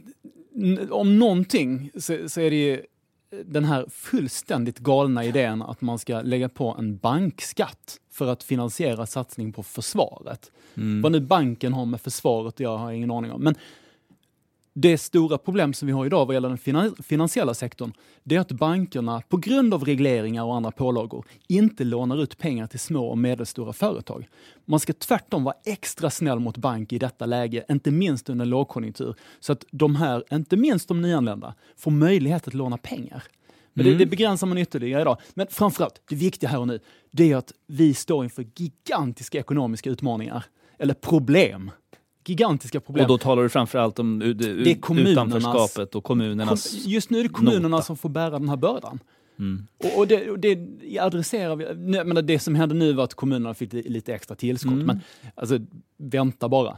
[0.89, 2.81] om någonting så, så är det ju
[3.45, 9.05] den här fullständigt galna idén att man ska lägga på en bankskatt för att finansiera
[9.05, 10.51] satsning på försvaret.
[10.77, 11.01] Mm.
[11.01, 13.41] Vad nu banken har med försvaret att göra har jag ingen aning om.
[13.41, 13.55] Men
[14.81, 18.39] det stora problem som vi har idag vad gäller den finan- finansiella sektorn, det är
[18.39, 23.07] att bankerna på grund av regleringar och andra pålagor inte lånar ut pengar till små
[23.07, 24.27] och medelstora företag.
[24.65, 29.15] Man ska tvärtom vara extra snäll mot bank i detta läge, inte minst under lågkonjunktur,
[29.39, 33.23] så att de här, inte minst de nyanlända, får möjlighet att låna pengar.
[33.73, 33.97] Men Mm.
[33.97, 35.17] det, det begränsar man ytterligare idag.
[35.33, 36.79] Men framförallt, det viktiga här och nu,
[37.11, 40.45] det är att vi står inför gigantiska ekonomiska utmaningar.
[40.77, 41.71] Eller problem.
[42.25, 43.03] Gigantiska problem.
[43.03, 46.69] Och då talar du framförallt om utanförskapet och kommunernas...
[46.71, 47.83] Kom- Just nu är det kommunerna nota.
[47.83, 48.99] som får bära den här bördan.
[49.39, 49.67] Mm.
[49.77, 50.57] Och, och, det, och det
[50.99, 51.65] adresserar vi.
[51.75, 54.71] Nej, Men det som hände nu var att kommunerna fick li- lite extra tillskott.
[54.73, 54.85] Mm.
[54.85, 54.99] Men
[55.35, 55.59] alltså,
[55.97, 56.77] vänta bara.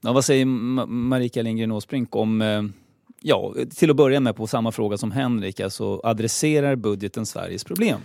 [0.00, 2.42] Ja, vad säger Ma- Marika Lindgren Åsbrink om...
[2.42, 2.62] eh,
[3.20, 8.00] Ja, till att börja med på samma fråga som Henrik, alltså adresserar budgeten Sveriges problem?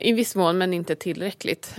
[0.00, 1.74] I viss mån, men inte tillräckligt.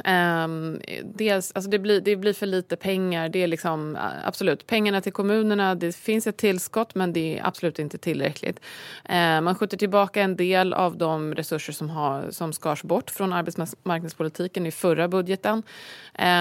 [0.46, 3.30] Um, dels, alltså det, blir, det blir för lite pengar.
[3.30, 7.80] Det är liksom, absolut, pengarna till kommunerna, det finns ett tillskott men det är absolut
[7.80, 8.60] inte tillräckligt.
[9.06, 13.34] Eh, man skjuter tillbaka en del av de resurser som, har, som skars bort från
[13.34, 15.64] arbetsmarknadspolitiken i förra budgeten.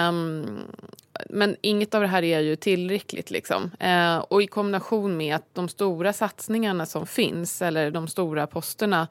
[0.08, 0.60] Um,
[1.30, 3.30] men inget av det här är ju tillräckligt.
[3.30, 3.70] Liksom.
[3.78, 9.08] Eh, och i kombination med att de stora satsningarna som finns, eller de stora posterna,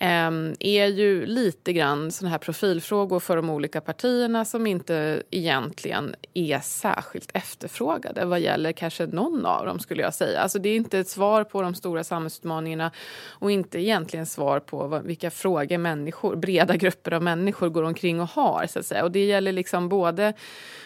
[0.00, 6.14] Ehm, är ju lite grann såna här profilfrågor för de olika partierna som inte egentligen
[6.34, 10.40] är särskilt efterfrågade vad gäller kanske någon av dem skulle jag säga.
[10.40, 12.90] Alltså det är inte ett svar på de stora samhällsutmaningarna
[13.28, 18.20] och inte egentligen svar på vad, vilka frågor människor, breda grupper av människor går omkring
[18.20, 19.04] och har så att säga.
[19.04, 20.32] Och det gäller liksom både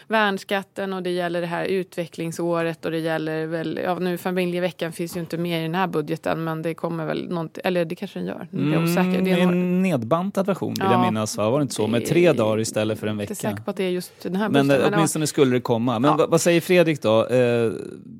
[0.08, 5.16] värnskatten och det gäller det här utvecklingsåret och det gäller väl, ja nu familjeveckan finns
[5.16, 8.18] ju inte med i den här budgeten men det kommer väl någonting, eller det kanske
[8.18, 9.24] den gör, nu jag osäker.
[9.24, 10.92] Det är Mm, en nedbantad version vill Ja.
[10.92, 11.50] jag minnas, va?
[11.50, 11.86] var det inte så?
[11.86, 13.50] Med tre dagar istället för en Jag är inte vecka.
[13.50, 14.84] säker på att det är just den här Men budgeten.
[14.86, 14.96] eh, ja.
[14.96, 15.98] åtminstone skulle det komma.
[15.98, 17.26] Men vad, vad säger Fredrik då?
[17.26, 17.72] Eh,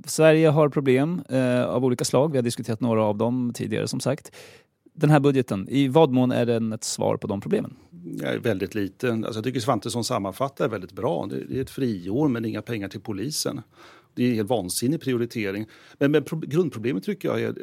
[0.07, 2.33] Sverige har problem eh, av olika slag.
[2.33, 4.31] Vi har diskuterat några av dem tidigare som sagt.
[4.95, 7.75] den här budgeten, i vad mån är den ett svar på de problemen?
[8.25, 9.25] är väldigt liten.
[9.25, 11.29] Alltså jag tycker Svantesson sammanfattar väldigt bra.
[11.31, 13.61] Det är ett friår men inga pengar till polisen.
[14.15, 15.67] Det är en helt vansinnig prioritering.
[15.99, 17.55] Men, men pro grundproblemet tycker jag är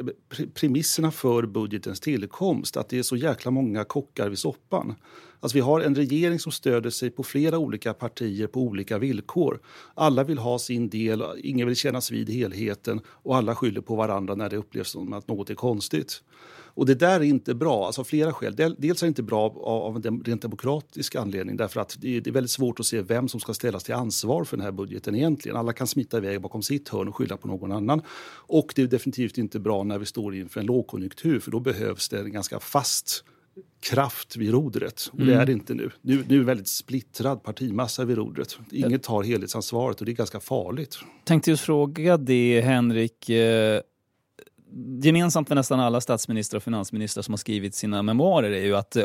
[0.54, 2.78] premisserna för budgetens tillkomst.
[2.78, 4.96] Att det är så jäkla många kockar vid soppan.
[5.40, 9.60] Alltså vi har en regering som stöder sig på flera olika partier på olika villkor.
[9.94, 14.36] Alla vill ha sin del, ingen vill kännas vid helheten och alla skyller på varandra
[14.36, 16.24] när det upplevs som att något är konstigt.
[16.74, 18.56] Och det där är inte bra, alltså av flera skäl.
[18.56, 22.52] Dels är det inte bra av en rent demokratisk anledning därför att det är väldigt
[22.52, 25.58] svårt att se vem som ska ställas till ansvar för den här budgeten egentligen.
[25.58, 28.02] Alla kan smita iväg bakom sitt hörn och skylla på någon annan.
[28.48, 32.10] Och det är definitivt inte bra när vi står inför en lågkonjunktur för då behövs
[32.10, 33.24] det en ganska fast
[33.82, 35.10] kraft vid rodret.
[35.12, 35.40] Och det Mm.
[35.40, 35.92] är det inte nu.
[36.02, 38.58] Nu, nu är det väldigt splittrad partimassa vid rodret.
[38.72, 40.98] Inget tar helhetsansvaret och det är ganska farligt.
[41.26, 43.30] Tänkte just fråga det, Henrik.
[45.02, 48.98] Gemensamt för nästan alla statsministrar och finansministrar som har skrivit sina memoarer är ju att
[48.98, 49.04] uh,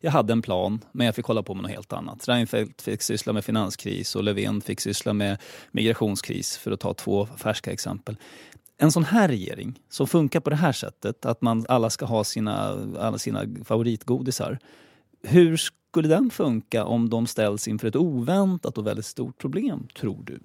[0.00, 2.28] jag hade en plan, men jag fick hålla på med något helt annat.
[2.28, 5.38] Reinfeldt fick syssla med finanskris och Löfven fick syssla med
[5.72, 8.16] migrationskris, för att ta två färska exempel.
[8.78, 12.24] En sån här regering som funkar på det här sättet, att man alla ska ha
[12.24, 12.58] sina,
[12.98, 14.58] alla sina favoritgodisar.
[15.22, 20.22] Hur skulle den funka om de ställs inför ett oväntat och väldigt stort problem, tror
[20.24, 20.40] du?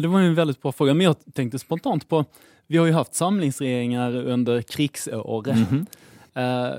[0.00, 2.24] Det var en väldigt bra fråga, men jag tänkte spontant på,
[2.66, 5.54] vi har ju haft samlingsregeringar under krigsår.
[5.54, 5.86] Mhm.
[6.34, 6.74] Eh,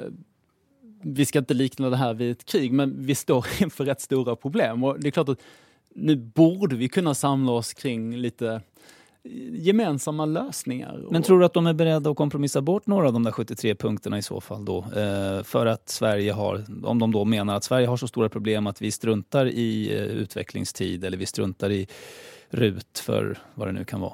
[1.02, 4.36] vi ska inte likna det här vid ett krig, men vi står inför rätt stora
[4.36, 4.84] problem.
[4.84, 5.40] Och det är klart att
[5.96, 8.62] nu borde vi kunna samla oss kring lite
[9.52, 11.04] gemensamma lösningar.
[11.12, 13.76] Men tror du att de är beredda att kompromissa bort några av de där 73
[13.76, 14.78] punkterna i så fall då?
[14.78, 18.68] Eh, för att Sverige har, om de då menar att Sverige har så stora problem
[18.68, 21.88] att vi struntar i eh, utvecklingstid eller vi struntar i
[22.50, 24.14] RUT för vad det nu kan vara.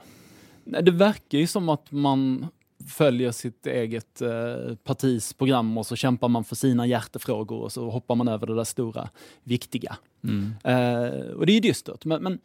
[0.64, 2.48] Nej, det verkar ju som att man
[2.88, 7.90] följer sitt eget eh, partis program och så kämpar man för sina hjärtefrågor och så
[7.90, 9.10] hoppar man över det där stora,
[9.44, 9.98] viktiga.
[10.24, 10.54] Mm.
[10.64, 12.40] Eh, och det är ju dystert, men, men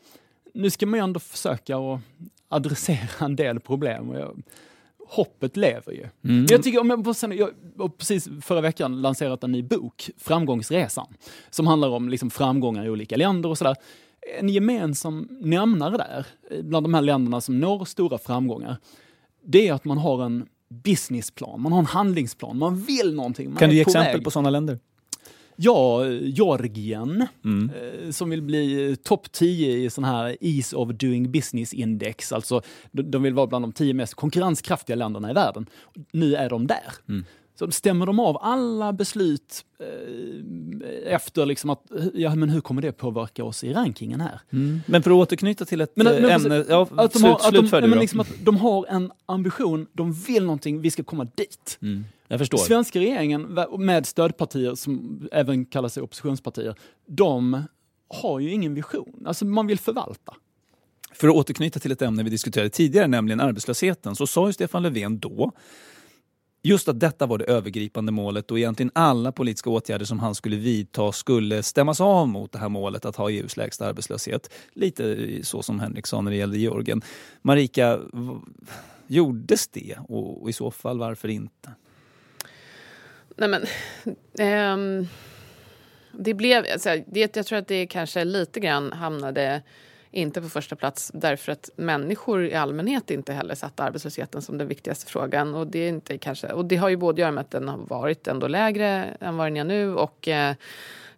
[0.54, 2.00] nu ska man ju ändå försöka att
[2.48, 4.10] adressera en del problem.
[4.10, 4.42] Och jag,
[5.08, 6.08] hoppet lever ju.
[6.24, 6.46] Mm.
[6.48, 11.06] Jag tycker, om jag, säger- jag har precis förra veckan lanserat en ny bok, Framgångsresan,
[11.50, 13.76] som handlar om liksom framgångar i olika länder och sådär.
[14.40, 18.76] En gemensam nämnare där, eh, bland de här länderna som når stora framgångar,
[19.44, 23.48] det är att man har en businessplan, man har en handlingsplan, man vill någonting.
[23.50, 24.24] Man Kan du ge på exempel väg.
[24.24, 24.78] på sådana länder?
[25.58, 27.70] Ja, Georgien, Mm.
[28.04, 32.32] eh, som vill bli eh, topp 10 i sån här Ease of Doing Business Index.
[32.32, 32.62] Alltså,
[32.92, 35.66] de, de vill vara bland de 10 mest konkurrenskraftiga länderna i världen.
[36.12, 36.92] Nu är de där.
[37.08, 37.24] Mm.
[37.58, 41.82] Så stämmer de av alla beslut eh, efter liksom att,
[42.14, 44.40] ja men hur kommer det påverka oss i rankingen här?
[44.52, 44.80] Mm.
[44.86, 46.64] Men för att återknyta till ett Men, eh, men, ämne...
[46.68, 50.12] Ja, att de slut, har, att de, men liksom att de har en ambition, de
[50.12, 51.78] vill någonting, vi ska komma dit.
[51.82, 52.04] Mm.
[52.28, 52.58] Jag förstår.
[52.58, 56.74] Svenska regeringen med stödpartier som även kallar sig oppositionspartier,
[57.06, 57.62] de
[58.08, 59.24] har ju ingen vision.
[59.26, 60.34] Alltså man vill förvalta.
[61.12, 64.82] För att återknyta till ett ämne vi diskuterade tidigare, nämligen arbetslösheten, så sa ju Stefan
[64.82, 65.52] Löfven då
[66.66, 70.56] just att detta var det övergripande målet och egentligen alla politiska åtgärder som han skulle
[70.56, 74.50] vidta skulle stämmas av mot det här målet att ha EUs lägsta arbetslöshet.
[74.72, 77.02] Lite så som Henrik sa när det gällde Georgien.
[77.42, 78.00] Marika,
[79.06, 81.70] gjordes det och, och i så fall varför inte?
[83.36, 83.64] Nej men,
[84.38, 85.06] ehm,
[86.12, 89.62] det blev, alltså, det, jag tror att det kanske lite grann hamnade
[90.16, 94.68] inte på första plats därför att människor i allmänhet inte heller satt arbetslösheten som den
[94.68, 95.54] viktigaste frågan.
[95.54, 97.68] Och det, är inte kanske, och det har ju både att göra med att den
[97.68, 100.54] har varit ändå lägre än vad den är nu och eh,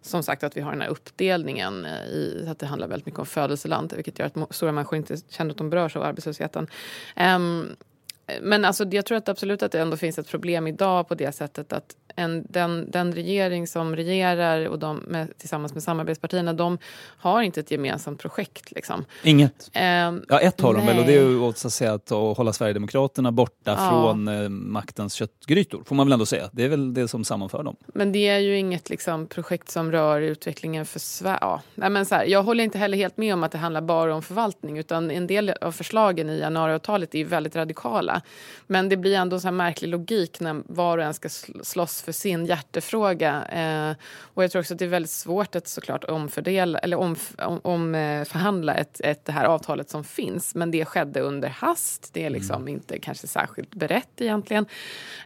[0.01, 3.19] som sagt att vi har den här uppdelningen eh, i att det handlar väldigt mycket
[3.19, 6.67] om födelseland vilket gör att stora människor inte känner att de berörs av arbetslösheten.
[7.15, 7.75] Um,
[8.41, 11.31] men alltså, jag tror att absolut att det ändå finns ett problem idag på det
[11.31, 16.77] sättet att en, den, den regering som regerar och de med, tillsammans med samarbetspartierna, de
[17.17, 18.71] har inte ett gemensamt projekt.
[18.71, 19.05] Liksom.
[19.23, 19.69] Inget?
[19.73, 23.31] Ehm, Ja, ett har de väl och det är ju att, säga, att hålla Sverigedemokraterna
[23.31, 23.89] borta Ja.
[23.89, 26.49] från eh, maktens köttgrytor, får man väl ändå säga.
[26.51, 27.75] Det är väl det som sammanför dem.
[27.87, 31.37] Men det är ju inget liksom, projekt som rör utvecklingen för Sverige.
[31.41, 31.61] Ja.
[31.75, 34.15] Nej, men så här, jag håller inte heller helt med om att det handlar bara
[34.15, 34.77] om förvaltning.
[34.77, 38.21] Utan en del av förslagen i januariavtalet är ju väldigt radikala.
[38.67, 42.01] Men det blir ändå en så märklig logik när var och en ska sl- slåss
[42.01, 43.45] för sin hjärtefråga.
[43.45, 47.43] Eh, och jag tror också att det är väldigt svårt att såklart omfördela eller omf-
[47.43, 50.55] om, om, eh, förhandla ett, ett, det här avtalet som finns.
[50.55, 52.13] Men det skedde under hast.
[52.13, 54.65] Det är liksom inte kanske särskilt berett egentligen.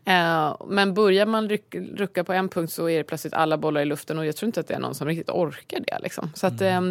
[0.06, 3.82] Eh, men börjar man ryck, rucka på en punkt så är det plötsligt alla bollar
[3.82, 6.00] i luften och jag tror inte att det är någon som riktigt orkar det.
[6.04, 6.32] Liksom.
[6.36, 6.82] Så att, eh,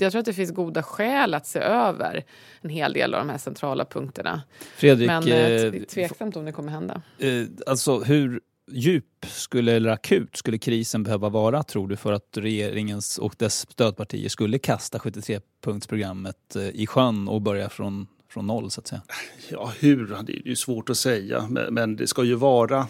[0.00, 2.24] jag tror att det finns goda skäl att se över
[2.60, 4.42] en hel del av de här centrala punkterna.
[4.76, 7.02] Fredrik, Men eh, eh, det är tveksamt om det kommer hända.
[7.18, 12.36] Eh, alltså hur djup skulle, eller akut skulle krisen behöva vara, tror du, för att
[12.36, 18.70] regeringens och dess stödpartier skulle kasta 73-punktsprogrammet eh, i sjön och börja från, från noll,
[18.70, 19.02] så att säga?
[19.50, 20.06] Ja, hur?
[20.26, 21.46] Det är ju svårt att säga.
[21.50, 22.86] Men, men det ska ju vara...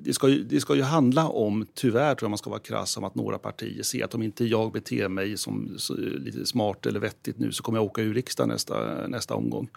[0.00, 2.96] Det ska ju, det ska ju handla om, tyvärr tror jag man ska vara krass,
[2.96, 6.86] om att några partier ser att om inte jag beter mig som så, lite smart
[6.86, 9.68] eller vettigt nu så kommer jag åka ur riksdagen nästa, nästa omgång.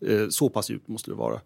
[0.00, 1.40] Eh, så pass djupt måste det vara.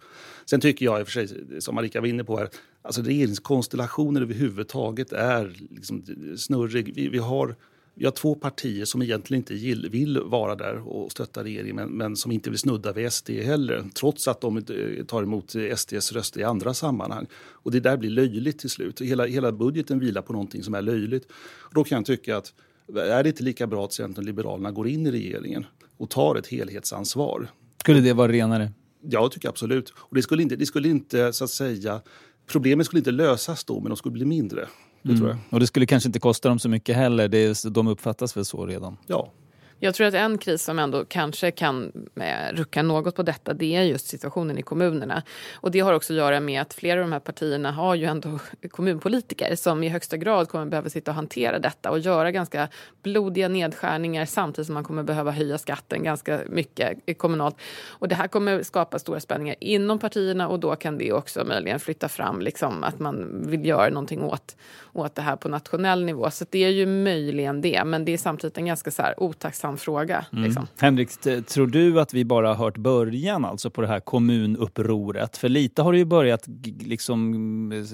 [0.46, 2.48] Sen tycker jag i och för sig, som Marika var inne på här,
[2.82, 6.04] alltså regeringskonstellationer överhuvudtaget är liksom
[6.38, 6.94] snurrig.
[6.94, 7.56] Vi, vi, har,
[7.94, 11.88] vi har två partier som egentligen inte gill, vill vara där och stötta regeringen men,
[11.88, 16.12] men som inte vill snudda vid SD heller trots att de eh, tar emot SDs
[16.12, 17.26] röster i andra sammanhang.
[17.34, 19.00] Och det där blir löjligt till slut.
[19.00, 21.26] Hela, hela budgeten vilar på någonting som är löjligt.
[21.60, 22.54] Och då kan jag tycka att
[22.96, 26.34] är det inte lika bra att Centern och Liberalerna går in i regeringen och tar
[26.36, 27.48] ett helhetsansvar?
[27.88, 28.72] Skulle det vara renare?
[29.02, 29.92] Ja, jag tycker absolut.
[29.96, 32.00] Och det skulle inte, det skulle inte så att säga,
[32.46, 34.66] problemet skulle inte lösas då, men de skulle bli mindre.
[35.02, 35.36] Det tror jag.
[35.36, 35.44] Mm.
[35.50, 37.28] Och det skulle kanske inte kosta dem så mycket heller.
[37.28, 38.96] Det är, de uppfattas väl så redan?
[39.06, 39.32] Ja.
[39.80, 43.76] Jag tror att en kris som ändå kanske kan eh, rucka något på detta det
[43.76, 45.22] är just situationen i kommunerna.
[45.54, 48.04] Och det har också att göra med att flera av de här partierna har ju
[48.04, 48.38] ändå
[48.70, 52.68] kommunpolitiker som i högsta grad kommer behöva sitta och hantera detta och göra ganska
[53.02, 57.56] blodiga nedskärningar samtidigt som man kommer behöva höja skatten ganska mycket kommunalt.
[57.88, 61.80] Och det här kommer skapa stora spänningar inom partierna och då kan det också möjligen
[61.80, 64.56] flytta fram liksom att man vill göra någonting åt,
[64.92, 66.30] åt det här på nationell nivå.
[66.30, 69.67] Så det är ju möjligen det, men det är samtidigt en ganska så här otacksam
[69.76, 70.26] fråga.
[70.32, 70.44] Mm.
[70.44, 70.66] Liksom.
[70.78, 71.10] Henrik,
[71.46, 75.36] tror du att vi bara har hört början alltså på det här kommunupproret?
[75.36, 76.48] För lite har det ju börjat
[76.80, 77.86] liksom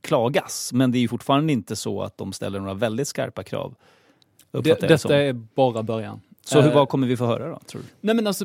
[0.00, 3.74] klagas, men det är ju fortfarande inte så att de ställer några väldigt skarpa krav.
[4.50, 5.12] Det, detta som.
[5.12, 6.20] är bara början.
[6.44, 7.86] Så hur, Eh, vad kommer vi få höra då, tror du?
[8.00, 8.44] Nej men alltså,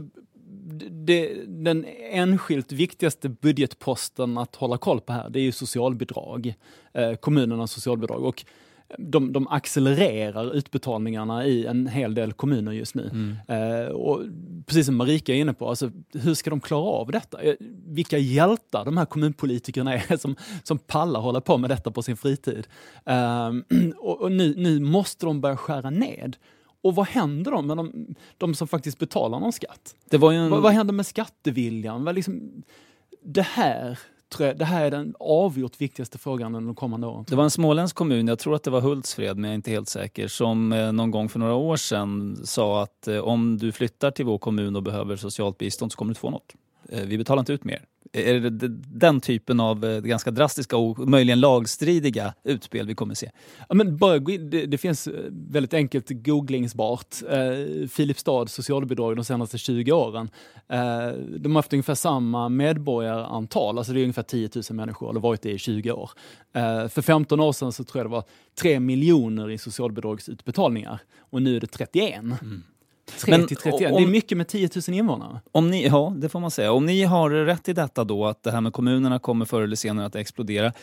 [0.91, 6.53] det, den enskilt viktigaste budgetposten att hålla koll på här, det är ju socialbidrag.
[6.93, 8.23] Eh, kommunernas socialbidrag.
[8.23, 8.45] Och
[8.97, 13.35] de, de accelererar utbetalningarna i en hel del kommuner just nu.
[13.47, 14.21] Eh, och
[14.65, 17.41] precis som Marika är inne på, alltså, hur ska de klara av detta?
[17.41, 17.55] Eh,
[17.87, 22.17] Vilka hjältar de här kommunpolitikerna är som, som pallar hålla på med detta på sin
[22.17, 22.67] fritid.
[23.05, 23.49] Eh,
[23.97, 26.37] och och nu, nu måste de börja skära ned.
[26.81, 29.95] Och vad händer då med de, de som faktiskt betalar någon skatt?
[30.35, 32.03] En- vad, vad händer med skatteviljan?
[32.03, 32.63] Vad liksom,
[33.25, 33.99] det här
[34.39, 37.25] jag, det här är den avgjort viktigaste frågan under de kommande åren.
[37.27, 39.71] Det var en småländsk kommun, jag tror att det var Hultsfred men jag är inte
[39.71, 43.71] helt säker, som eh, någon gång för några år sedan sa att eh, om du
[43.71, 46.53] flyttar till vår kommun och behöver socialt bistånd så kommer du inte få något.
[46.89, 47.85] Eh, vi betalar inte ut mer.
[48.15, 48.67] Är det
[48.99, 53.31] den typen av eh, ganska drastiska och möjligen lagstridiga utspel vi kommer se?
[53.69, 57.15] Ja, men bara det, det finns eh, väldigt enkelt googlingsbart.
[57.29, 60.29] Eh, Filipstad socialbidrag de senaste 20 åren.
[60.69, 60.79] Eh,
[61.37, 65.41] de har haft ungefär samma medborgarantal, alltså det är ungefär 10 000 människor, har varit
[65.41, 66.11] det i 20 år.
[66.53, 68.23] Eh, för 15 år sedan så tror jag det var
[68.61, 72.21] 3 miljoner i socialbidragsutbetalningar och nu är det 31.
[72.21, 72.72] 3
[73.27, 75.41] Men till 31, om- det är mycket med 10 000 invånare.
[75.51, 76.71] Om ni, ja, det får man säga.
[76.71, 79.75] Om ni har rätt i detta då, att det här med kommunerna kommer förr eller
[79.75, 80.73] senare att explodera.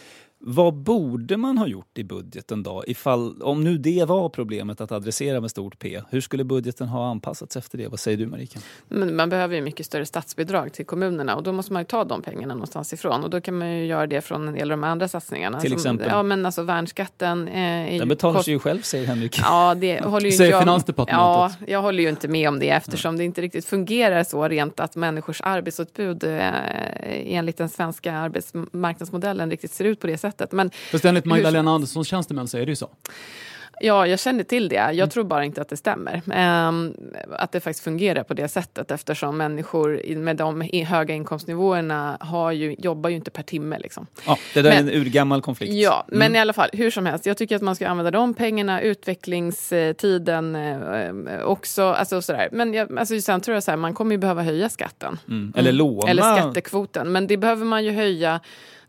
[0.43, 2.85] Vad borde man ha gjort i budgeten då?
[2.87, 7.11] Ifall, om nu det var problemet att adressera med stort P, hur skulle budgeten ha
[7.11, 7.89] anpassats efter det?
[7.89, 8.59] Vad säger du Marika?
[8.89, 12.05] Men man behöver ju mycket större statsbidrag till kommunerna och då måste man ju ta
[12.05, 14.79] de pengarna någonstans ifrån och då kan man ju göra det från en del av
[14.79, 15.61] de andra satsningarna.
[15.61, 16.09] Till Som- exempel?
[16.11, 17.49] Ja men alltså värnskatten.
[17.49, 19.39] Eh, Den betalar kost- sig ju själv säger Henrik.
[19.43, 20.61] Ja, det håller ju inte Säger jag...
[20.63, 21.59] Finansdepartementet.
[21.61, 24.81] Ja, jag håller ju inte med om det eftersom det inte riktigt fungerar så rent
[24.81, 26.41] att människors arbetsutbud eh,
[27.37, 30.30] enligt den svenska arbetsmarknadsmodellen riktigt ser ut på det sättet.
[30.51, 32.89] Men Fast enligt hur- Magdalena Anderssons tjänstemän så är det ju så.
[33.83, 34.75] Ja, jag känner till det.
[34.75, 35.09] Jag Mm.
[35.09, 36.23] tror bara inte att det stämmer.
[36.33, 36.95] Ehm,
[37.39, 42.77] att det faktiskt fungerar på det sättet eftersom människor med de höga inkomstnivåerna har ju,
[42.79, 43.79] jobbar ju inte per timme.
[43.79, 44.07] Liksom.
[44.27, 45.73] Ja, det där är Men- en urgammal konflikt.
[45.73, 46.37] Ja, men Mm.
[46.37, 47.27] i alla fall, hur som helst.
[47.27, 51.83] Jag tycker att man ska använda de pengarna, utvecklingstiden eh, också.
[51.83, 52.49] Alltså sådär.
[52.53, 55.19] Men jag, alltså sen tror jag så här, man kommer ju behöva höja skatten.
[55.29, 55.53] Mm.
[55.57, 56.11] Eller låna.
[56.11, 57.13] Eller skattekvoten.
[57.13, 58.41] Men det behöver man ju höja.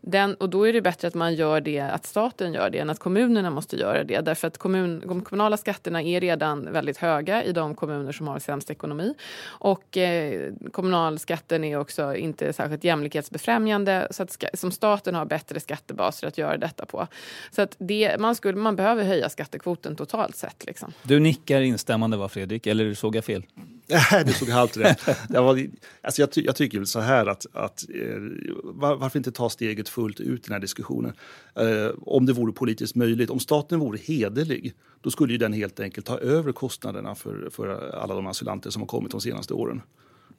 [0.04, 2.90] Den, och då är det bättre att man gör det, att staten gör det, än
[2.90, 4.20] att kommunerna måste göra det.
[4.20, 8.38] Därför att kommun, de kommunala skatterna är redan väldigt höga i de kommuner som har
[8.38, 9.14] sämst ekonomi.
[9.44, 14.08] Och eh, kommunalskatten är också inte särskilt jämlikhetsbefrämjande.
[14.10, 17.06] Så att ska, som staten har bättre skattebaser att göra detta på.
[17.50, 20.66] Så att det, man, skulle, man behöver höja skattekvoten totalt sett.
[20.66, 20.92] Liksom.
[21.02, 23.44] Du nickar instämmande va Fredrik, eller såg jag fel?
[23.88, 25.00] Nej, du såg halvt rätt.
[25.28, 25.66] Jag, var,
[26.02, 28.20] alltså jag, ty, jag tycker väl så här att, att eh,
[28.62, 31.12] var, varför inte ta steget fullt ut i den här diskussionen?
[31.54, 33.30] Eh, om det vore politiskt möjligt.
[33.30, 37.90] Om staten vore hederlig, då skulle ju den helt enkelt ta över kostnaderna för, för
[37.90, 39.82] alla de asylanter som har kommit de senaste åren.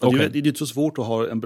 [0.08, 0.20] Okej.
[0.20, 1.44] Det, är- det är inte så svårt att ha en,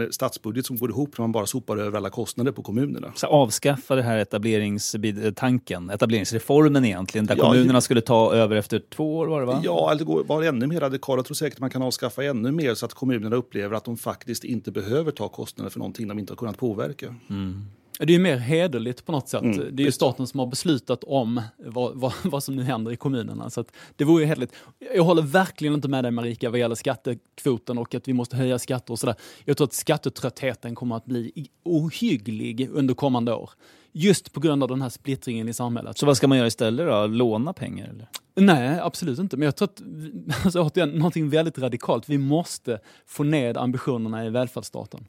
[0.00, 3.12] en statsbudget som går ihop när man bara sopar över alla kostnader på kommunerna.
[3.16, 9.16] Så avskaffa det här etableringstanken, etableringsreformen egentligen, där Ja, kommunerna skulle ta över efter två
[9.18, 9.60] år var det va?
[9.64, 11.18] Ja, eller går vara ännu mer radikal.
[11.18, 14.44] Jag tror säkert man kan avskaffa ännu mer så att kommunerna upplever att de faktiskt
[14.44, 17.14] inte behöver ta kostnader för någonting de inte har kunnat påverka.
[18.06, 19.42] Det är ju mer hederligt på något sätt.
[19.42, 22.92] Mm, det är ju staten som har beslutat om vad, vad, vad som nu händer
[22.92, 23.50] i kommunerna.
[23.50, 24.54] Så att det vore ju hederligt.
[24.94, 28.58] Jag håller verkligen inte med dig Marika vad gäller skattekvoten och att vi måste höja
[28.58, 29.14] skatter och sådär.
[29.44, 33.50] Jag tror att skattetröttheten kommer att bli ohygglig under kommande år.
[33.92, 35.98] Just på grund av den här splittringen i samhället.
[35.98, 37.06] Så vad ska man göra istället då?
[37.06, 38.08] Låna pengar eller?
[38.34, 39.36] Nej, absolut inte.
[39.36, 39.82] Men jag tror att,
[40.44, 42.08] alltså, återigen, någonting väldigt radikalt.
[42.08, 45.06] Vi måste få ned ambitionerna i välfärdsstaten.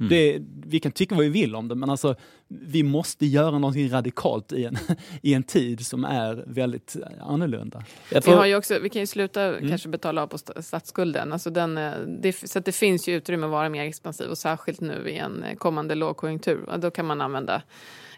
[0.00, 0.08] Mm.
[0.08, 2.14] Det, vi kan tycka vad vi vill om det, men alltså,
[2.48, 4.78] vi måste göra någonting radikalt i en,
[5.22, 7.84] i en tid som är väldigt eh, annorlunda.
[8.24, 11.32] Vi, har ju också, vi kan ju sluta kanske betala av på sta- statsskulden.
[11.32, 14.38] Alltså den, eh, det, så att det finns ju utrymme att vara mer expansiv och
[14.38, 16.78] särskilt nu i en eh, kommande lågkonjunktur.
[16.78, 17.62] Då kan man använda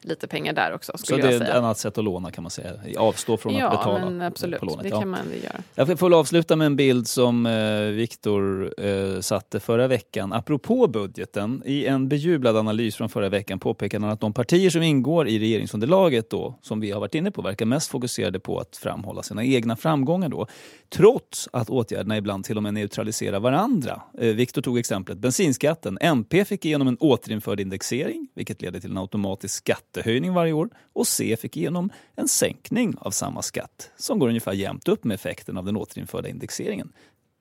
[0.01, 0.92] lite pengar där också.
[0.96, 2.72] Så det är ett annat sätt att låna kan man säga.
[2.99, 4.61] Avstå från ja, att betala men absolut.
[4.61, 4.82] på lånet.
[4.82, 5.01] Det Ja.
[5.01, 5.88] kan man göra.
[5.88, 10.32] Jag får avsluta med en bild som eh, Viktor eh, satte förra veckan.
[10.32, 14.82] Apropå budgeten, i en bejublad analys från förra veckan påpekade han att de partier som
[14.82, 18.76] ingår i regeringsunderlaget då, som vi har varit inne på, verkar mest fokuserade på att
[18.76, 20.46] framhålla sina egna framgångar då.
[20.88, 24.03] Trots att åtgärderna ibland till och med neutraliserar varandra.
[24.18, 25.99] Eh, Viktor tog exemplet bensinskatten.
[26.01, 29.55] MP fick igenom en återinförd indexering, vilket leder till en automatisk
[29.89, 30.68] skattehöjning varje år.
[30.93, 35.14] Och C fick igenom en sänkning av samma skatt, som går ungefär jämnt upp med
[35.14, 36.93] effekten av den återinförda indexeringen.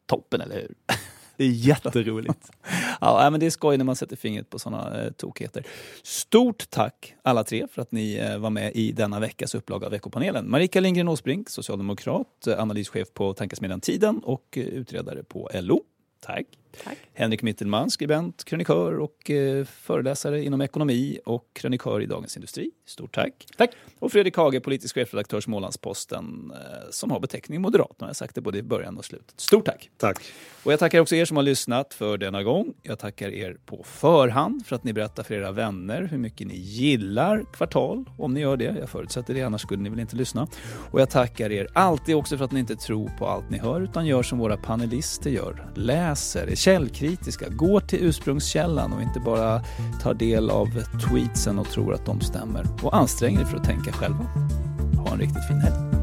[0.06, 0.76] Toppen, eller hur?
[1.38, 2.52] Det är jätteroligt.
[3.02, 5.64] ja, men det är skoj när man sätter fingret på sådana eh, tokigheter.
[6.04, 9.92] Stort tack alla tre för att ni eh, var med i denna veckas upplaga av
[9.92, 10.50] Veckopanelen.
[10.50, 15.84] Marika Lindgren Åsbrink, socialdemokrat, eh, analyschef på Tankesmedjan Tiden och eh, utredare på LO.
[16.20, 16.46] Tack.
[17.14, 22.72] Henrik Mittelman, skribent, krönikör och eh, föreläsare inom ekonomi och krönikör i Dagens Industri.
[22.86, 23.48] Stort tack.
[23.58, 23.72] Tack.
[24.00, 27.96] Och Fredrik Hage, politisk chefredaktör Smålandsposten, eh, som har beteckning moderat.
[28.00, 29.40] Nu har jag sagt det både i början och slutet.
[29.40, 29.90] Stort tack.
[29.98, 30.18] Tack.
[30.64, 32.74] Och jag tackar också er som har lyssnat för denna gång.
[32.82, 36.56] Jag tackar er på förhand för att ni berättar för era vänner hur mycket ni
[36.56, 38.76] gillar Kvartal, om ni gör det.
[38.80, 40.48] Jag förutsätter det, annars skulle ni väl inte lyssna.
[40.92, 43.82] Och jag tackar er alltid också för att ni inte tror på allt ni hör,
[43.82, 45.72] utan gör som våra panelister gör.
[45.76, 49.62] Läser, källkritiska, Gå till ursprungskällan och inte bara
[50.02, 50.68] ta del av
[51.10, 52.66] tweetsen och tror att de stämmer.
[52.84, 54.24] Och ansträng er för att tänka själva.
[54.98, 55.97] Ha en riktigt fin helg.